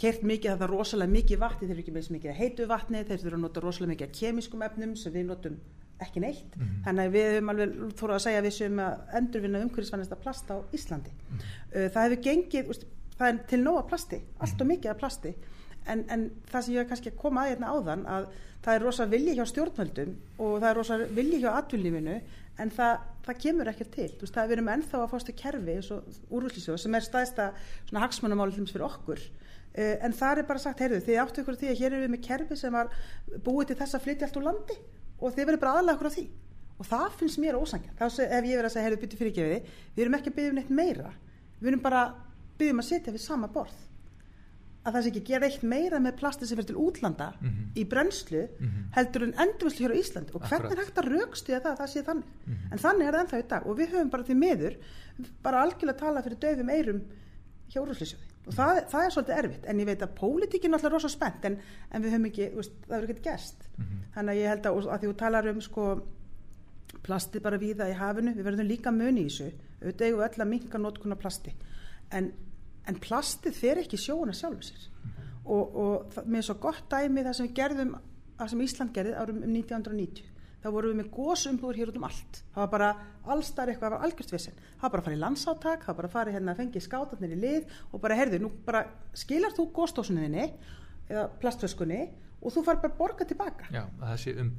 kert 0.00 0.24
mikið 0.32 0.54
að 0.54 0.62
það 0.62 0.66
er 0.68 0.74
rosalega 0.76 1.16
mikið 1.18 1.42
vatni 1.44 1.68
þeir 1.68 1.76
eru 1.76 1.84
ekki 1.84 1.94
með 1.94 2.02
þess 2.02 2.16
mikið 2.16 2.40
heitu 2.40 2.70
vatni 2.72 3.04
þeir 3.04 3.26
eru 3.26 3.36
að 3.36 3.44
nota 3.44 3.64
rosalega 3.66 3.94
mikið 3.94 4.16
kemískum 4.22 4.66
efnum 4.68 4.96
sem 4.96 5.14
við 5.14 5.28
notum 5.28 5.60
ekki 6.02 6.24
neitt 6.24 6.56
mm 6.56 6.62
-hmm. 6.62 6.82
þannig 6.86 7.06
að 7.06 7.12
við 7.12 7.28
höfum 7.34 7.52
alveg 7.52 7.76
þóru 8.00 8.14
að 8.16 8.24
segja 8.24 8.42
við 8.42 8.54
sem 8.56 8.78
að 8.78 8.98
endurvinna 9.20 9.62
umhverfisvænasta 9.66 10.16
plast 10.24 10.50
á 10.50 10.56
Íslandi 10.72 11.12
mm 11.12 11.38
-hmm. 11.38 11.88
það 11.92 12.02
hefur 12.02 12.22
gengið 12.26 12.74
það 13.18 13.28
er 13.28 13.38
til 13.48 13.62
nóga 13.62 13.82
plasti, 13.86 14.20
allt 14.38 14.60
og 14.60 14.66
mikið 14.66 14.90
af 14.90 14.98
plasti 14.98 15.34
en, 15.90 16.04
en 16.12 16.24
það 16.50 16.64
sem 16.64 16.74
ég 16.74 16.82
er 16.82 16.88
kannski 16.90 17.12
að 17.12 17.20
koma 17.20 17.44
að 17.44 17.52
hérna 17.52 17.72
áðan 17.72 18.04
að 18.10 18.28
það 18.62 18.76
er 18.76 18.84
rosa 18.86 19.06
vilji 19.10 19.34
hjá 19.36 19.44
stjórnvöldum 19.50 20.12
og 20.38 20.52
það 20.54 20.68
er 20.68 20.78
rosa 20.78 20.98
vilji 21.16 21.40
hjá 21.42 21.50
atvinnlífinu 21.56 22.18
en 22.62 22.72
það, 22.72 23.06
það 23.26 23.40
kemur 23.44 23.70
ekkert 23.72 23.94
til. 23.96 24.08
Veist, 24.20 24.34
það 24.34 24.50
við 24.50 24.56
erum 24.56 24.72
ennþá 24.74 25.00
að 25.00 25.12
fástu 25.14 25.34
kerfi 25.38 25.78
sem 26.82 26.98
er 26.98 27.06
staðista 27.06 27.48
hagsmunamáli 27.92 28.66
fyrir 28.68 28.86
okkur. 28.86 29.24
Uh, 29.72 29.96
en 30.04 30.12
það 30.12 30.42
er 30.42 30.48
bara 30.50 30.60
sagt, 30.60 30.82
heyrðu, 30.84 31.00
þið 31.06 31.18
áttu 31.22 31.40
ykkur 31.40 31.56
því 31.56 31.68
að 31.72 31.78
hér 31.78 31.94
erum 31.94 32.02
við 32.04 32.10
með 32.12 32.24
kerfi 32.26 32.58
sem 32.60 32.74
var 32.76 32.90
búið 33.40 33.70
til 33.70 33.76
þess 33.78 33.96
að 33.96 34.02
flytja 34.04 34.26
allt 34.26 34.36
úr 34.36 34.44
landi 34.50 34.76
og 35.16 35.32
þið 35.32 35.46
verður 35.48 35.62
bara 35.62 35.72
aðalega 35.78 35.96
okkur 35.96 36.10
á 36.12 36.16
því. 36.18 36.24
Og 36.76 36.88
það 36.90 37.16
finnst 37.16 37.40
mér 37.40 37.56
ósangja 37.56 37.94
þá 37.96 38.04
hef 38.04 38.50
ég 38.50 38.60
verið 38.60 38.68
að 38.68 38.74
segja, 38.74 38.84
heyrðu, 38.84 39.00
byttu 39.00 39.20
fyrirgefiði 39.22 39.58
við 39.96 40.04
erum 40.04 40.18
ekki 40.18 40.28
að 40.28 40.36
byggja 40.36 40.52
um 40.52 40.60
neitt 40.60 40.74
meira. 40.76 41.14
Við 41.62 41.72
erum 41.72 41.84
bara 41.86 42.02
byggjum 42.60 42.84
að 42.84 42.88
setja 42.90 43.16
við 43.16 43.24
sama 43.24 43.48
borð 43.54 43.80
að 44.82 44.96
það 44.96 45.04
sé 45.04 45.10
ekki 45.12 45.22
gera 45.28 45.48
eitt 45.48 45.64
meira 45.66 45.98
með 46.02 46.16
plasti 46.18 46.46
sem 46.48 46.58
fyrir 46.58 46.68
til 46.72 46.80
útlanda 46.82 47.28
mm 47.32 47.48
-hmm. 47.48 47.66
í 47.78 47.82
brennslu 47.88 48.42
mm 48.42 48.66
-hmm. 48.66 48.88
heldur 48.96 49.22
en 49.22 49.34
endurvinnslu 49.44 49.84
hér 49.86 49.94
á 49.94 50.00
Íslandi. 50.02 50.34
Og 50.34 50.42
hvernig 50.48 50.72
er 50.72 50.82
hægt 50.82 50.98
að 50.98 51.10
raukstu 51.14 51.52
það 51.52 51.72
að 51.72 51.80
það 51.80 51.92
sé 51.92 52.02
þannig? 52.02 52.26
Mm 52.26 52.52
-hmm. 52.52 52.72
en 52.72 52.78
þannig 52.78 53.06
er 53.06 53.12
það 53.14 53.22
ennþá 53.22 53.38
í 53.38 53.48
dag. 53.48 53.66
Og 53.66 53.78
við 53.78 53.88
höfum 53.92 54.10
bara 54.10 54.22
því 54.22 54.34
miður 54.34 54.74
bara 55.42 55.62
algjörlega 55.62 55.96
að 55.96 55.98
tala 56.04 56.22
fyrir 56.22 56.38
döfum 56.38 56.68
eirum 56.68 57.00
hjá 57.70 57.80
úrúslisjóði 57.82 58.26
og 58.46 58.52
það, 58.54 58.88
það 58.90 59.04
er 59.04 59.10
svolítið 59.10 59.38
erfitt. 59.38 59.64
En 59.66 59.80
ég 59.80 59.86
veit 59.86 60.02
að 60.02 60.14
pólitíkin 60.18 60.70
er 60.70 60.74
alltaf 60.74 60.92
rosa 60.92 61.08
spennt 61.08 61.44
en, 61.44 61.58
en 61.90 62.02
við 62.02 62.10
höfum 62.10 62.26
ekki, 62.26 62.50
veist, 62.56 62.72
það 62.88 62.96
verður 62.96 63.10
ekki 63.14 63.28
gæst 63.30 63.68
mhm. 63.78 63.96
þannig 64.14 64.32
að 64.32 64.40
ég 64.40 64.48
held 64.48 64.66
að, 64.66 64.72
að 64.88 64.98
því 64.98 65.06
þú 65.06 65.16
talar 65.16 65.48
um 65.48 65.60
sko 65.60 65.84
plasti 67.02 67.40
bara 67.40 67.58
víða 67.58 67.88
í 67.90 67.94
hafinu 67.98 68.34
við 68.34 68.44
verðum 68.44 68.66
líka 68.66 68.90
muni 68.90 69.20
í 69.20 69.28
þessu. 69.30 69.52
Auðvitað 69.82 70.08
en 72.88 72.98
plastið 73.02 73.56
fer 73.56 73.80
ekki 73.82 74.00
sjóuna 74.00 74.34
sjálfur 74.36 74.66
sér. 74.66 74.88
Og, 75.42 75.76
og 75.82 76.18
með 76.30 76.46
svo 76.46 76.58
gott 76.62 76.84
dæmi 76.90 77.24
það 77.26 77.38
sem 77.38 77.48
við 77.48 77.56
gerðum 77.58 77.96
það 78.38 78.52
sem 78.52 78.62
Ísland 78.66 78.94
gerði 78.96 79.16
árum 79.18 79.40
um 79.42 79.56
1990 79.56 80.28
þá 80.62 80.68
vorum 80.70 80.92
við 80.92 80.98
með 81.00 81.08
gósumbúður 81.16 81.78
hér 81.80 81.90
út 81.90 81.98
um 81.98 82.04
allt. 82.06 82.40
Það 82.54 82.62
var 82.62 82.70
bara 82.70 82.90
allstar 83.34 83.70
eitthvað 83.70 83.88
það 83.88 83.96
var 83.96 84.06
algjört 84.06 84.34
vissin, 84.36 84.60
það 84.78 84.84
var 84.84 84.92
bara 84.92 85.02
að 85.02 85.06
fara 85.08 85.16
í 85.16 85.22
landsáttak 85.22 85.82
það 85.82 85.90
var 85.90 85.98
bara 85.98 86.10
að 86.10 86.14
fara 86.16 86.34
hérna 86.36 86.54
að 86.54 86.60
fengi 86.62 86.82
skátarnir 86.82 87.34
í 87.34 87.40
lið 87.42 87.72
og 87.90 88.02
bara 88.04 88.18
herðu, 88.18 88.40
nú 88.42 88.50
bara 88.66 88.84
skilar 89.18 89.54
þú 89.56 89.66
góstósunniðinni 89.74 90.46
eða 91.10 91.24
plastföskunni 91.42 92.00
og 92.42 92.54
þú 92.54 92.64
far 92.66 92.80
bara 92.82 92.92
að 92.92 92.98
borga 92.98 93.26
tilbaka 93.28 93.70
Já, 93.72 93.82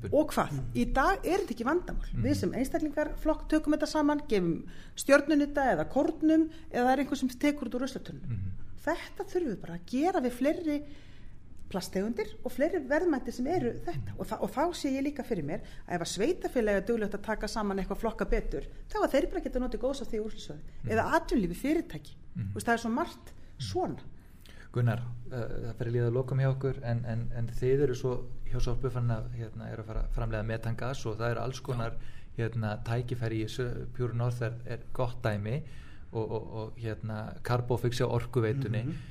og 0.09 0.33
hvað, 0.33 0.57
í 0.73 0.85
dag 0.95 1.23
er 1.23 1.43
þetta 1.43 1.55
ekki 1.55 1.67
vandamál. 1.67 2.09
Mm. 2.13 2.25
við 2.25 2.37
sem 2.39 2.57
einstaklingar 2.59 3.13
flokk 3.23 3.47
tökum 3.51 3.75
þetta 3.75 3.91
saman, 3.91 4.25
gefum 4.29 4.53
stjörnunita 4.99 5.69
eða 5.75 5.87
kórnum 5.91 6.49
eða 6.71 6.85
það 6.87 6.93
er 6.93 7.03
einhver 7.03 7.21
sem 7.21 7.33
tekur 7.45 7.69
út 7.69 7.79
úr 7.79 7.87
röslatunum 7.87 8.35
mm. 8.35 8.51
þetta 8.85 9.27
þurfum 9.27 9.51
við 9.51 9.63
bara 9.65 9.79
að 9.79 9.89
gera 9.93 10.23
við 10.23 10.39
fleiri 10.39 10.77
plastegundir 11.73 12.33
og 12.43 12.53
fleiri 12.53 12.81
verðmætti 12.89 13.33
sem 13.33 13.47
eru 13.49 13.73
þetta. 13.85 14.15
Og, 14.17 14.33
og 14.45 14.51
þá 14.53 14.63
sé 14.77 14.91
ég 14.93 15.05
líka 15.07 15.25
fyrir 15.25 15.47
mér 15.47 15.63
að 15.87 15.95
ef 15.97 16.05
að 16.05 16.11
sveitafélagi 16.13 16.81
er 16.81 16.87
duglegt 16.87 17.17
að 17.17 17.25
taka 17.25 17.49
saman 17.49 17.81
eitthvað 17.81 18.03
flokka 18.03 18.27
betur 18.29 18.67
þá 18.91 18.99
að 19.01 19.13
þeir 19.15 19.29
bara 19.31 19.45
geta 19.47 19.61
notið 19.63 19.83
góðs 19.83 20.03
á 20.03 20.05
því 20.05 20.21
úrslisöðu 20.27 20.59
mm. 20.59 20.91
eða 20.93 21.07
atvinnlífi 21.17 21.59
fyrirtæki. 21.63 22.17
Mm. 22.35 22.51
Vist, 22.53 22.67
það 22.67 22.75
er 22.75 22.83
svo 22.83 22.93
margt 22.93 23.33
svona 23.63 24.11
Gunnar, 24.73 25.03
uh, 25.29 25.45
það 25.67 25.77
fyrir 25.79 25.95
líða 25.97 26.09
lokum 26.15 26.41
hjá 26.41 26.49
okkur 26.49 26.81
en, 26.89 27.05
en, 27.09 27.27
en 27.37 27.47
þið 27.61 27.85
eru 27.87 27.97
svo 27.99 28.15
hjá 28.49 28.59
Sorpu 28.63 28.91
fann 28.93 29.13
að 29.13 29.31
hérna, 29.37 29.69
er 29.69 29.83
að 29.83 29.89
fara 29.91 30.03
framlega 30.15 30.49
metangas 30.49 31.05
og 31.09 31.17
það 31.21 31.35
eru 31.35 31.43
alls 31.45 31.63
konar 31.65 31.97
hérna, 32.37 32.75
tækifæri 32.87 33.43
í 33.45 33.47
Pure 33.93 34.17
North 34.17 34.41
er, 34.45 34.57
er 34.65 34.85
gott 34.93 35.21
dæmi 35.23 35.59
og, 36.13 36.23
og, 36.23 36.53
og 36.61 36.77
hérna 36.81 37.23
Carbofix 37.45 38.01
á 38.01 38.07
orkuveitunni. 38.09 38.83
Mm 38.83 38.91
-hmm 38.91 39.09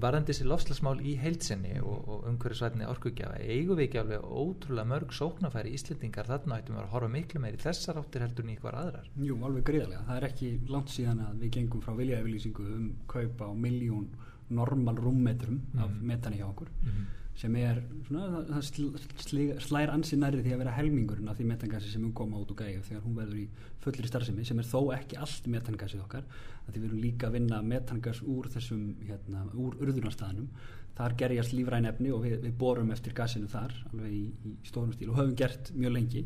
varðandi 0.00 0.32
þessi 0.32 0.46
lofslagsmál 0.46 0.98
í 1.00 1.14
heilsinni 1.20 1.78
og, 1.80 2.08
og 2.10 2.26
umhverjusvætni 2.30 2.86
orkugjafa 2.88 3.38
eigum 3.40 3.78
við 3.78 3.86
ekki 3.86 4.00
alveg 4.02 4.26
ótrúlega 4.26 4.90
mörg 4.90 5.14
sóknafæri 5.16 5.72
íslendingar? 5.76 6.28
Þarna 6.28 6.58
ættum 6.60 6.76
við 6.76 6.82
að 6.82 6.92
horfa 6.92 7.10
miklu 7.14 7.42
meir 7.42 7.56
í 7.56 7.62
þessar 7.62 8.00
áttir 8.02 8.24
heldur 8.26 8.46
en 8.46 8.60
hver 8.60 8.78
aðrar. 8.82 9.08
Jú, 9.16 9.38
alveg 9.48 9.66
greiðlega, 9.70 10.04
það 10.08 10.20
er 10.20 10.28
ekki 10.28 10.50
langt 10.72 10.92
síðan 10.92 11.22
að 11.24 11.44
við 11.44 11.54
gengum 11.56 11.84
frá 11.84 11.94
viljaefylýsingu 12.00 12.66
um 12.76 12.88
kaupa 13.12 13.48
á 13.48 13.52
miljón 13.66 14.08
normal 14.50 14.98
rúmmetrum 15.00 15.60
mm. 15.60 15.78
af 15.78 15.90
mhm. 15.90 16.02
metani 16.06 16.40
hjá 16.42 16.48
okkur 16.50 16.72
mm 16.82 17.06
sem 17.36 17.56
er 17.60 17.82
svona, 18.06 18.42
það 18.48 18.62
sl 18.64 19.40
slær 19.60 19.92
ansið 19.92 20.20
nærri 20.22 20.42
því 20.44 20.54
að 20.54 20.60
vera 20.62 20.76
helmingurinn 20.78 21.28
af 21.28 21.36
því 21.36 21.48
metangasi 21.50 21.90
sem 21.92 22.04
umkoma 22.08 22.38
út 22.40 22.52
og 22.54 22.62
gæði 22.62 22.80
þegar 22.86 23.02
hún 23.04 23.16
verður 23.18 23.40
í 23.42 23.44
fullri 23.84 24.08
starfsemi 24.08 24.46
sem 24.48 24.62
er 24.62 24.68
þó 24.70 24.80
ekki 24.96 25.18
allt 25.20 25.48
metangasið 25.52 26.04
okkar 26.06 26.24
að 26.24 26.70
því 26.70 26.80
við 26.80 26.86
erum 26.88 27.02
líka 27.02 27.28
að 27.28 27.36
vinna 27.36 27.60
metangas 27.62 28.22
úr 28.24 28.48
þessum, 28.54 28.86
hérna, 29.04 29.44
úr 29.52 29.76
urðunarstaðnum 29.84 30.48
þar 30.96 31.16
gerjast 31.20 31.52
lífræn 31.52 31.90
efni 31.90 32.12
og 32.16 32.24
við, 32.24 32.38
við 32.46 32.56
borum 32.56 32.94
eftir 32.94 33.16
gasinu 33.16 33.50
þar 33.52 33.74
alveg 33.90 34.16
í, 34.16 34.24
í 34.32 34.56
stórum 34.64 34.96
stíl 34.96 35.10
og 35.12 35.20
höfum 35.20 35.36
gert 35.36 35.74
mjög 35.76 35.92
lengi 35.98 36.24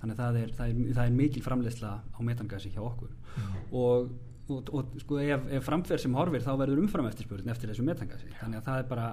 þannig 0.00 0.16
að 0.16 0.24
það 0.24 0.40
er, 0.40 0.56
það 0.58 0.72
er, 0.72 0.82
það 0.96 1.04
er 1.04 1.14
mikil 1.20 1.44
framleysla 1.46 1.92
á 2.02 2.20
metangasi 2.26 2.74
hjá 2.74 2.82
okkur 2.82 3.14
mm. 3.14 3.54
og, 3.70 4.10
og, 4.50 4.72
og 4.74 4.96
sko 5.02 5.20
ef, 5.22 5.50
ef 5.58 5.66
framferð 5.66 6.04
sem 6.04 6.16
horfir 6.18 6.44
þá 6.46 6.52
verður 6.60 6.82
umfram 6.84 7.10
eftirspurðin 7.10 7.52
eftir 7.54 7.72
þessu 7.72 7.86
metangasi 7.86 8.32
þannig 8.40 8.60
að 8.60 8.66
það 8.70 8.82
er 8.82 8.90
bara 8.90 9.10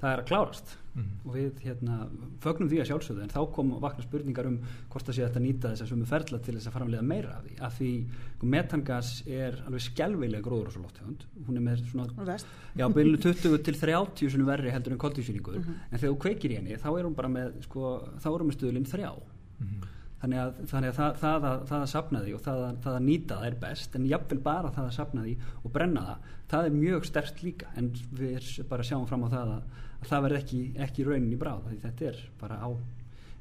það 0.00 0.14
er 0.14 0.22
að 0.22 0.28
klárast. 0.30 0.76
Mm. 0.90 1.10
og 1.22 1.34
við 1.36 1.60
hérna, 1.62 1.96
fögnum 2.42 2.66
því 2.66 2.78
að 2.82 2.88
sjálfsögðu 2.88 3.22
en 3.22 3.30
þá 3.30 3.42
kom 3.54 3.68
vakna 3.78 4.02
spurningar 4.02 4.48
um 4.48 4.56
hvort 4.90 5.06
það 5.06 5.16
sé 5.16 5.26
að 5.28 5.36
nýta 5.44 5.70
þess 5.70 5.84
að 5.84 5.90
sumu 5.92 6.08
ferla 6.10 6.40
til 6.42 6.54
þess 6.56 6.66
að 6.66 6.74
framlega 6.74 7.04
meira 7.06 7.36
af 7.36 7.44
því. 7.44 7.52
Að 7.62 7.76
því 7.76 7.90
sko, 8.32 8.48
metangas 8.54 9.10
er 9.30 9.60
alveg 9.68 9.84
skjálfilega 9.84 10.46
gróður 10.48 10.72
og 10.72 10.74
svo 10.74 10.82
lótt 10.82 10.98
hún 11.46 11.60
er 11.60 11.64
með 11.68 11.84
svona 11.92 12.40
já, 12.74 12.84
byrju 12.96 13.20
20 13.28 13.62
til 13.68 13.78
30 13.84 14.34
svona 14.34 14.48
verri 14.50 14.74
heldur 14.74 14.96
en 14.96 15.02
koldísýringur 15.04 15.60
mm 15.60 15.62
-hmm. 15.62 15.78
en 15.92 15.98
þegar 15.98 16.14
þú 16.16 16.20
kveikir 16.26 16.50
í 16.50 16.58
henni 16.58 16.80
þá 16.82 16.90
er 16.90 17.06
hún 17.06 17.14
bara 17.14 17.28
með, 17.28 17.62
sko, 17.62 18.02
þá 18.18 18.28
er 18.34 18.40
hún 18.40 18.50
með 18.50 18.58
stöðlinn 18.58 18.90
þrjá. 18.90 19.12
Mm 19.14 19.66
-hmm. 19.66 19.88
Þannig 20.20 20.42
að, 20.42 20.62
þannig 20.70 20.90
að 20.92 20.98
það, 21.00 21.20
það, 21.22 21.46
að, 21.50 21.66
það 21.70 21.80
að 21.80 21.90
sapna 21.94 22.22
því 22.24 22.34
og 22.36 22.42
það 22.46 22.64
að, 22.66 22.80
það 22.84 22.98
að 22.98 23.06
nýta 23.08 23.40
það 23.40 23.50
er 23.50 23.58
best 23.64 23.96
en 23.96 24.08
jáfnvel 24.10 24.40
bara 24.44 24.72
það 24.76 24.88
að 24.90 24.96
sapna 24.98 25.26
því 25.26 25.36
og 25.62 25.74
brenna 25.76 26.06
það 26.08 26.32
það 26.50 26.68
er 26.68 26.78
mjög 26.80 27.06
stert 27.08 27.44
líka 27.44 27.70
en 27.80 27.92
við 28.18 28.50
bara 28.70 28.86
sjáum 28.86 29.06
fram 29.08 29.24
á 29.24 29.28
það 29.32 29.54
að 29.56 29.78
að 30.00 30.08
það 30.08 30.24
verði 30.26 30.40
ekki, 30.40 30.62
ekki 30.86 31.06
raunin 31.06 31.34
í 31.34 31.38
bráð 31.40 31.68
því 31.68 31.78
þetta 31.84 32.08
er 32.10 32.24
bara 32.40 32.58
á 32.60 32.68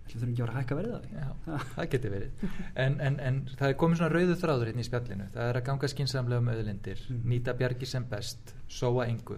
við 0.10 0.24
þurfum 0.24 0.32
ekki 0.34 0.42
að 0.42 0.48
vera 0.48 0.56
hækka 0.58 0.78
verið 0.80 0.94
af 0.96 1.04
því. 1.04 1.12
Já, 1.20 1.66
það 1.76 1.90
getur 1.94 2.14
verið. 2.16 2.44
En, 2.84 2.96
en, 3.06 3.18
en 3.30 3.40
það 3.52 3.68
er 3.68 3.76
komið 3.84 4.00
svona 4.00 4.14
rauðu 4.16 4.38
þráður 4.42 4.72
hérna 4.72 4.82
í 4.82 4.88
spjallinu. 4.88 5.28
Það 5.36 5.50
er 5.52 5.60
að 5.60 5.66
ganga 5.68 5.90
skinsamlega 5.94 6.44
um 6.44 6.50
auðlindir 6.54 7.04
mm. 7.06 7.20
nýta 7.30 7.56
bjargi 7.60 7.90
sem 7.90 8.08
best, 8.10 8.54
sóa 8.80 9.06
engu. 9.06 9.38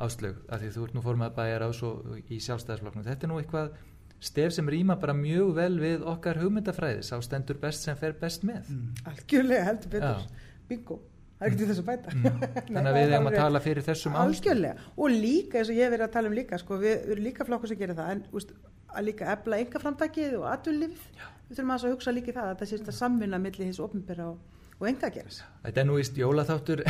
Áslög, 0.00 0.42
af 0.48 0.60
því 0.60 0.72
þú 0.74 0.84
ert 0.84 0.96
nú 0.96 1.04
formað 1.04 1.34
bæjar 1.36 1.64
ás 1.66 1.80
og 1.84 2.12
í 2.20 2.40
sjálfstæðisflokknum 2.40 3.04
þetta 3.04 3.26
er 3.26 3.32
nú 3.32 3.40
eitthvað 3.40 3.72
stef 4.20 4.54
sem 4.54 4.68
rýma 4.68 4.96
bara 5.00 5.14
mjög 5.16 5.54
vel 5.56 5.74
við 5.80 6.02
okkar 6.08 6.40
hugmyndafræðis 6.42 7.12
á 7.12 7.18
stendur 7.24 7.60
best 7.60 7.86
sem 7.86 7.96
fer 7.96 8.16
best 8.20 8.44
með. 8.46 8.68
Mm. 8.68 9.06
Algjörlega 9.12 9.68
heldur 9.70 9.94
betur, 9.94 10.26
bingo. 10.68 10.98
Það 11.40 11.46
er 11.46 11.54
ekki 11.54 11.60
til 11.60 11.68
þess 11.70 11.80
að 11.80 11.86
bæta. 11.88 12.14
Mm. 12.14 12.42
þannig 12.74 12.90
að 12.90 12.98
við 12.98 13.14
erum 13.16 13.30
að 13.30 13.38
tala 13.40 13.62
fyrir 13.64 13.86
þessum 13.86 14.18
áskjöldlega 14.20 14.88
og 14.92 15.14
líka 15.14 15.60
eins 15.60 15.72
og 15.72 15.78
ég 15.78 15.86
hef 15.86 15.94
verið 15.94 16.06
að 16.06 16.14
tala 16.18 16.30
um 16.30 16.36
líka 16.36 16.60
sko, 16.60 16.80
við 16.82 17.06
erum 17.14 17.26
líka 17.30 17.46
flokkur 17.48 17.72
sem 17.72 17.80
gerir 17.80 17.96
það. 17.96 18.10
En 18.12 18.22
úst, 18.36 18.52
að 18.92 19.06
líka 19.08 19.30
ebla 19.32 19.60
enga 19.64 19.80
framtakið 19.80 20.36
og 20.40 20.48
aðunlifið 20.52 21.06
við 21.48 21.56
þurfum 21.56 21.74
að 21.78 21.86
hugsa 21.94 22.14
líka 22.14 22.36
það 22.36 22.50
að 22.50 22.60
það 22.60 22.72
sést 22.74 22.90
að 22.92 22.98
samvinna 22.98 23.40
millir 23.40 23.70
hins 23.70 23.80
ofnbæra 23.82 24.28
og, 24.34 24.59
og 24.80 24.88
enga 24.88 25.10
gerast. 25.12 25.42
Þetta 25.60 25.82
er 25.82 25.86
nú 25.88 25.96
íst 26.00 26.16
jólaþáttur. 26.16 26.82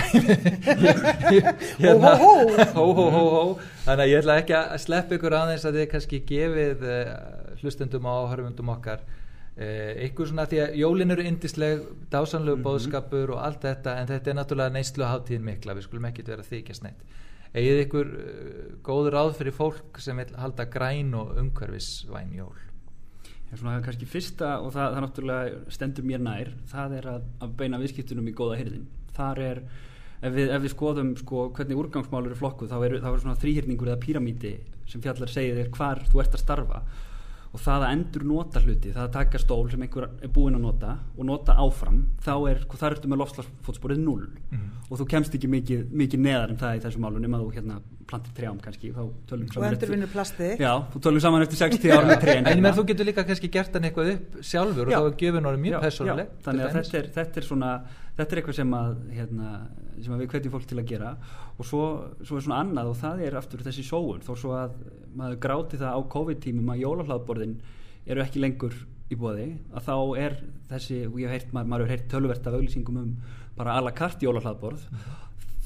Hérna, 1.83 2.13
hó, 2.21 2.35
hó, 2.77 2.85
hó, 2.95 3.07
hó 3.11 3.43
þannig 3.87 4.05
að 4.05 4.13
ég 4.13 4.21
ætla 4.23 4.37
ekki 4.43 4.57
að 4.61 4.77
slepp 4.85 5.15
ykkur 5.17 5.37
aðeins 5.41 5.67
að 5.67 5.81
þið 5.81 5.89
kannski 5.95 6.21
gefið 6.29 6.85
uh, 6.87 7.11
hlustendum 7.61 8.07
og 8.07 8.29
áhörfundum 8.29 8.71
okkar 8.77 9.03
eitthvað 9.61 10.25
eh, 10.25 10.29
svona 10.31 10.45
því 10.49 10.61
að 10.63 10.77
jólin 10.81 11.13
eru 11.13 11.25
indisleg 11.27 11.81
dásanlegu 12.09 12.55
mm 12.57 12.61
-hmm. 12.61 12.69
bóðskapur 12.69 13.33
og 13.35 13.43
allt 13.45 13.67
þetta 13.67 13.97
en 13.99 14.07
þetta 14.09 14.31
er 14.31 14.37
náttúrulega 14.39 14.73
neyslu 14.73 15.05
hátíðin 15.05 15.45
mikla 15.45 15.75
við 15.75 15.85
skulum 15.85 16.07
ekki 16.09 16.25
vera 16.25 16.47
þykjast 16.47 16.87
neitt. 16.87 17.03
Eigið 17.53 17.83
ykkur 17.85 18.07
uh, 18.07 18.65
góður 18.87 19.13
ráð 19.19 19.37
fyrir 19.37 19.53
fólk 19.53 19.99
sem 19.99 20.17
vil 20.17 20.31
halda 20.39 20.65
græn 20.65 21.15
og 21.15 21.37
umhverfisvæn 21.37 22.33
jól 22.33 22.70
Já, 23.51 23.59
svona 23.59 23.81
kannski 23.83 24.07
fyrsta 24.07 24.57
og 24.63 24.71
það, 24.75 24.93
það 24.95 25.05
náttúrulega 25.05 25.61
stendur 25.75 26.07
mér 26.07 26.21
nær 26.23 26.51
það 26.71 26.93
er 27.01 27.09
að, 27.17 27.25
að 27.43 27.55
beina 27.59 27.81
viðskiptunum 27.83 28.29
í 28.31 28.35
góða 28.39 28.59
hyrðin 28.61 28.85
þar 29.17 29.41
er 29.43 29.63
ef 30.21 30.35
við, 30.37 30.51
ef 30.55 30.63
við 30.63 30.75
skoðum 30.75 31.11
sko, 31.19 31.47
hvernig 31.57 31.81
úrgangsmálur 31.81 32.31
eru 32.31 32.39
flokkuð 32.39 32.71
þá 32.71 32.77
er, 32.87 32.97
þá 33.03 33.09
er 33.11 33.23
svona 33.25 33.41
þrýhyrningur 33.43 33.91
eða 33.91 34.03
píramíti 34.05 34.53
sem 34.91 35.03
fjallar 35.03 35.33
segir 35.33 35.59
þér 35.59 35.73
hvar 35.75 36.03
þú 36.13 36.23
ert 36.23 36.37
að 36.37 36.45
starfa 36.45 36.83
og 37.51 37.59
það 37.59 37.85
að 37.85 37.93
endur 37.97 38.25
nota 38.31 38.61
hluti, 38.63 38.93
það 38.95 39.07
að 39.07 39.15
taka 39.17 39.39
stól 39.43 39.65
sem 39.71 39.83
einhver 39.83 40.07
er 40.09 40.31
búinn 40.31 40.59
að 40.59 40.67
nota 40.69 40.97
og 41.17 41.27
nota 41.27 41.57
áfram 41.59 42.03
þá 42.23 42.35
er, 42.53 42.61
þar 42.71 42.95
ertu 42.97 43.11
með 43.11 43.23
lofslagsfótsporið 43.25 44.03
null 44.05 44.29
mm. 44.29 44.69
og 44.87 45.01
þú 45.01 45.07
kemst 45.11 45.35
ekki 45.35 45.51
mikið, 45.51 45.89
mikið 46.03 46.23
neðar 46.29 46.53
en 46.55 46.61
það 46.61 46.77
í 46.79 46.85
þessu 46.85 47.03
málu 47.03 47.23
nema 47.23 47.41
þú 47.43 47.49
hérna 47.57 47.81
plantir 48.11 48.35
trjám 48.37 48.61
kannski 48.63 48.91
og 48.99 49.11
endurvinnur 49.67 50.11
plasti 50.11 50.53
já, 50.59 50.71
þú 50.93 51.03
tölum 51.07 51.23
saman 51.23 51.45
eftir 51.45 51.61
60 51.63 51.95
ára 51.95 52.11
með 52.11 52.23
trén 52.25 52.51
en 52.51 52.71
þú 52.79 52.87
getur 52.91 53.11
líka 53.11 53.27
kannski 53.27 53.51
gert 53.55 53.75
hann 53.75 53.87
eitthvað 53.89 54.13
upp 54.15 54.39
sjálfur 54.47 54.91
já, 54.91 54.99
og 54.99 55.09
þá 55.09 55.11
er 55.11 55.19
gefin 55.25 55.51
orðið 55.51 55.67
mjög 55.67 55.85
personleg 55.87 56.33
þannig 56.47 56.67
að 56.67 56.79
þetta 56.79 57.01
er, 57.01 57.11
þetta 57.19 57.43
er 57.43 57.49
svona 57.51 57.75
þetta 58.21 58.37
er 58.37 58.41
eitthvað 58.41 58.59
sem 58.61 58.77
að, 58.77 58.95
hérna, 59.17 59.51
sem 59.99 60.15
að 60.15 60.23
við 60.23 60.31
hvetjum 60.35 60.55
fólk 60.55 60.71
til 60.71 60.81
að 60.81 60.89
gera. 60.93 61.11
Og 61.57 61.67
svo, 61.67 61.83
svo 62.21 62.39
er 62.39 62.47
svona 62.47 62.63
annað 62.65 62.93
og 62.93 62.99
það 63.01 63.25
er 63.27 63.37
aftur 63.41 63.65
þessi 63.67 63.85
sóun. 63.87 64.23
Þó 64.27 64.33
svo 64.37 64.55
að 64.59 64.79
maður 65.17 65.43
gráti 65.43 65.81
það 65.81 65.97
á 65.97 66.01
COVID-tímum 66.15 66.73
að 66.75 66.83
jólahlaðborðin 66.85 67.59
eru 68.11 68.25
ekki 68.25 68.43
lengur 68.43 68.77
í 69.11 69.19
bóði 69.19 69.49
að 69.75 69.89
þá 69.89 69.95
er 70.23 70.37
þessi, 70.71 71.01
og 71.09 71.19
ég 71.19 71.31
hef 71.31 71.41
heyrt, 71.41 71.55
maður 71.57 71.85
hefur 71.85 71.93
heyrt 71.95 72.11
tölverkt 72.13 72.47
af 72.47 72.57
auðlýsingum 72.57 73.01
um 73.01 73.11
bara 73.59 73.77
alla 73.81 73.93
kart 73.97 74.23
jólahlaðborð. 74.23 74.87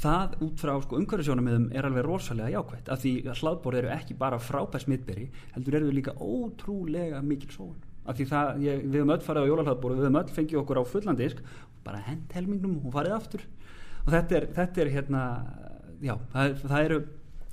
Það 0.04 0.36
út 0.44 0.60
frá 0.60 0.72
sko, 0.82 0.98
umhverfisjónamiðum 1.00 1.68
er 1.72 1.86
alveg 1.88 2.04
rosalega 2.04 2.58
jákvæmt 2.58 2.90
af 2.92 3.00
því 3.00 3.12
að 3.30 3.40
hlaðborð 3.40 3.80
eru 3.80 3.92
ekki 3.94 4.16
bara 4.20 4.40
frábært 4.42 4.84
smittberi 4.84 5.28
heldur 5.54 5.78
eru 5.78 5.92
líka 5.94 6.16
ótrúlega 6.18 7.22
mikil 7.24 7.52
sóun. 7.54 7.76
Af 8.04 8.18
því 8.18 8.26
það, 8.28 8.50
ég, 8.64 8.82
við 8.84 8.98
höfum 9.00 9.14
öll 9.14 9.24
farið 9.24 9.46
á 9.46 9.50
jólahlaðborð 9.50 10.00
við 10.00 10.04
höfum 10.08 10.18
öll 10.20 10.34
fengið 10.36 10.60
okkur 10.60 10.80
á 10.80 10.84
fullandisk 10.90 11.40
bara 11.84 12.02
hend 12.06 12.32
helmingnum 12.36 12.80
og 12.84 12.96
farið 12.96 13.18
aftur. 13.18 13.44
Og 14.04 14.12
þetta 14.12 14.40
er, 14.40 14.48
þetta 14.56 14.82
er 14.84 14.94
hérna 14.94 15.26
já, 16.04 16.16
það, 16.32 16.56
það 16.64 16.80
eru 16.88 17.04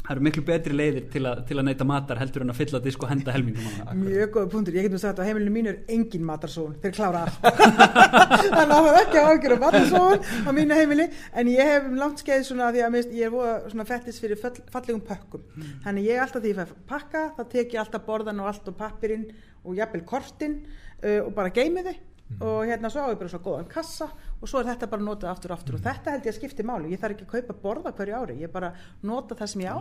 það 0.02 0.13
eru 0.15 0.24
miklu 0.26 0.41
betri 0.46 0.76
leiðir 0.76 1.06
til, 1.13 1.22
a, 1.30 1.34
til 1.46 1.58
að 1.60 1.67
neyta 1.67 1.86
matar 1.88 2.20
heldur 2.22 2.46
en 2.46 2.54
að 2.54 2.58
fylla 2.58 2.82
disk 2.84 3.04
og 3.06 3.12
henda 3.12 3.34
helmingum 3.36 4.00
mjög 4.02 4.34
góða 4.34 4.50
punktur, 4.54 4.78
ég 4.78 4.88
get 4.88 4.96
nú 4.96 5.00
sagt 5.02 5.22
að 5.22 5.30
heimilinu 5.30 5.54
mínu 5.54 5.72
er 5.72 5.94
engin 5.94 6.26
matarsón, 6.26 6.74
þeir 6.82 6.96
klára 6.96 7.24
allt. 7.28 7.38
Þannig 7.46 8.74
að 8.78 8.88
það 8.88 8.89
er 8.91 9.00
ekki 9.04 9.22
að 9.22 9.30
ágjöra 9.30 9.60
matarsón 9.62 10.26
á 10.26 10.50
mínu 10.58 10.80
heimili, 10.80 11.08
en 11.38 11.52
ég 11.54 11.72
hef 11.72 11.89
um 11.91 11.98
langt 12.02 12.24
skeið 12.24 12.46
svona 12.50 12.72
því 12.74 12.86
að 12.88 12.94
mist, 12.98 13.15
ég 13.22 13.39
er 13.41 13.65
svona 13.74 13.88
fettis 13.89 14.22
fyrir 14.24 14.41
fall, 14.41 14.56
fallegum 14.74 15.04
pökkum. 15.06 15.46
Mm. 15.56 15.74
þannig 15.86 16.10
ég 16.10 16.24
alltaf 16.26 16.41
því 16.41 16.54
að 16.56 16.63
ég 16.63 16.72
fæ 16.72 16.86
pakka 16.96 17.26
þá 17.38 17.44
tek 17.54 17.76
ég 17.76 17.84
alltaf 17.84 18.08
borðan 18.08 18.41
og 18.41 18.52
allt 18.52 18.72
og 18.72 18.80
pappirinn 18.80 19.28
og 19.62 19.78
jafnvel 19.78 20.08
kortin 20.10 20.63
uh, 20.65 21.20
og 21.28 21.36
bara 21.38 21.54
geimi 21.54 21.86
þau 21.86 21.94
mm. 22.32 22.41
og 22.48 22.65
hérna 22.70 22.91
svo 22.91 23.06
á 23.06 23.12
ég 23.12 23.20
bara 23.20 23.32
svo 23.32 23.41
góðan 23.46 23.70
kassa 23.72 24.08
og 24.41 24.50
svo 24.50 24.62
er 24.62 24.70
þetta 24.72 24.89
bara 24.91 25.06
notað 25.06 25.32
aftur 25.32 25.54
og 25.54 25.60
aftur. 25.60 25.78
Mm. 25.78 25.80
og 25.80 25.88
þetta 25.88 26.15
held 26.15 26.28
ég 26.28 26.34
að 26.34 26.38
skipti 26.39 26.65
máli, 26.67 26.91
ég 26.91 27.02
þarf 27.02 27.15
ekki 27.15 27.28
að 27.28 27.34
kaupa 27.36 27.58
borða 27.63 27.94
hverju 27.98 28.17
ári, 28.17 28.38
ég 28.41 28.54
bara 28.54 28.74
nota 29.08 29.38
það 29.38 29.54
sem 29.54 29.63
ég 29.65 29.72
á. 29.72 29.80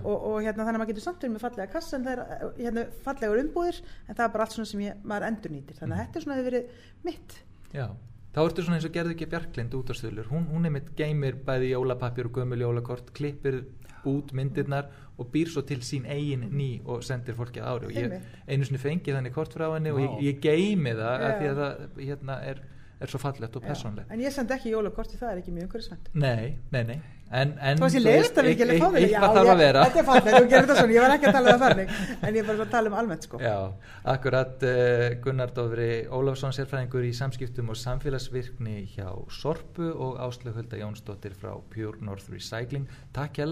Og, 0.00 0.14
og 0.16 0.36
hérna 0.44 0.66
þannig 0.66 0.76
að 0.76 0.82
maður 0.82 0.92
getur 0.92 1.06
samtum 1.06 1.34
með 1.36 1.44
fallega 1.46 1.72
kassa 1.72 1.96
en 1.98 2.06
það 2.06 2.12
er 2.14 2.46
hérna, 2.60 2.86
fallegur 3.06 3.42
umbúðir 3.44 3.82
en 4.06 4.14
það 4.14 4.24
er 4.26 4.36
bara 4.36 4.46
allt 4.46 4.56
svona 4.58 4.70
sem 4.72 4.84
ég, 4.86 5.02
maður 5.04 5.28
endur 5.30 5.56
nýtir 5.56 5.80
þannig 5.80 5.96
að 5.96 6.00
mm. 6.00 6.06
þetta 6.06 6.20
er 6.20 6.26
svona 6.26 6.38
hefur 6.40 6.50
verið 6.50 6.86
mitt. 7.08 7.36
Já, 7.70 7.86
þá 8.34 8.40
ertu 8.44 8.64
svona 8.66 8.80
eins 8.80 8.88
og 8.88 8.96
gerði 8.96 9.16
ekki 9.16 9.30
Bjarklind 9.34 9.76
út 9.78 9.92
á 9.92 9.94
stöðlur, 9.98 10.30
hún, 10.32 10.48
hún 10.50 10.66
er 10.66 10.74
mitt 10.74 10.90
geymir 10.98 11.38
bæði 11.46 11.74
jólapapir 11.74 12.30
og 12.30 12.40
gömul 12.40 12.60
jólakort, 12.64 13.12
klippir 13.16 13.62
út 14.08 14.32
myndirnar 14.36 14.90
og 15.20 15.28
býr 15.32 15.50
svo 15.52 15.62
til 15.68 15.82
sín 15.84 16.06
eigin 16.08 16.46
ný 16.50 16.80
og 16.84 17.04
sendir 17.04 17.36
fólki 17.36 17.60
ári 17.60 17.90
og 17.90 17.92
ég 17.92 18.14
einu 18.48 18.64
sinni 18.64 18.80
fengi 18.80 19.12
þannig 19.12 19.34
kort 19.34 19.52
frá 19.52 19.68
henni 19.74 19.92
wow. 19.92 20.00
og 20.00 20.22
ég, 20.22 20.30
ég 20.30 20.40
geimi 20.44 20.94
það 20.96 21.16
yeah. 21.16 21.26
af 21.28 21.40
því 21.40 21.50
að 21.50 21.60
það 21.60 22.04
hérna, 22.08 22.38
er 22.52 22.62
er 23.00 23.10
svo 23.10 23.20
fallegt 23.20 23.56
og 23.56 23.64
persónlegt. 23.64 24.10
En 24.12 24.20
ég 24.20 24.34
send 24.34 24.50
ekki 24.54 24.74
jólakorti, 24.74 25.16
það 25.20 25.32
er 25.32 25.40
ekki 25.40 25.54
mjög 25.54 25.66
umhverfisvænt. 25.68 26.12
Nei, 26.20 26.56
nei, 26.74 26.82
nei. 26.84 26.98
En, 27.30 27.52
en 27.62 27.78
Þú 27.78 27.84
veist, 27.84 27.94
ég 27.94 28.02
þú 28.02 28.08
leiðist 28.10 28.38
að 28.40 28.46
við 28.48 28.52
ekki 28.56 28.64
eitthvað 28.74 29.36
þarf 29.36 29.50
að 29.52 29.60
vera. 29.60 29.82
Þetta 29.86 30.00
er 30.00 30.06
fallið, 30.08 30.32
þú 30.34 30.48
gerir 30.50 30.64
þetta 30.66 30.76
svona, 30.80 30.94
ég 30.96 31.04
var 31.04 31.12
ekki 31.14 31.28
að 31.30 31.36
tala 31.36 31.46
um 31.46 31.60
það 31.60 31.62
þannig, 31.68 31.92
en 32.26 32.30
ég 32.34 32.40
er 32.42 32.48
bara 32.48 32.64
að 32.64 32.72
tala 32.74 32.90
um 32.90 32.96
almennt, 32.98 33.28
sko. 33.28 33.40
Já, 33.44 33.58
akkurat 34.14 34.66
uh, 34.66 35.06
Gunnar 35.22 35.54
Dófri 35.54 35.88
Ólafsson 36.10 36.56
sérfræðingur 36.58 37.06
í 37.06 37.14
samskiptum 37.14 37.70
og 37.70 37.78
samfélagsvirkni 37.78 38.76
hjá 38.96 39.08
Sorpu 39.38 39.94
og 39.94 40.18
Áslöf 40.26 40.58
Hulda 40.58 40.82
Jónsdóttir 40.82 41.38
frá 41.38 41.54
Pure 41.70 42.02
North 42.02 42.26
Recycling. 42.34 42.90
Takk 43.14 43.38
hjá 43.38 43.46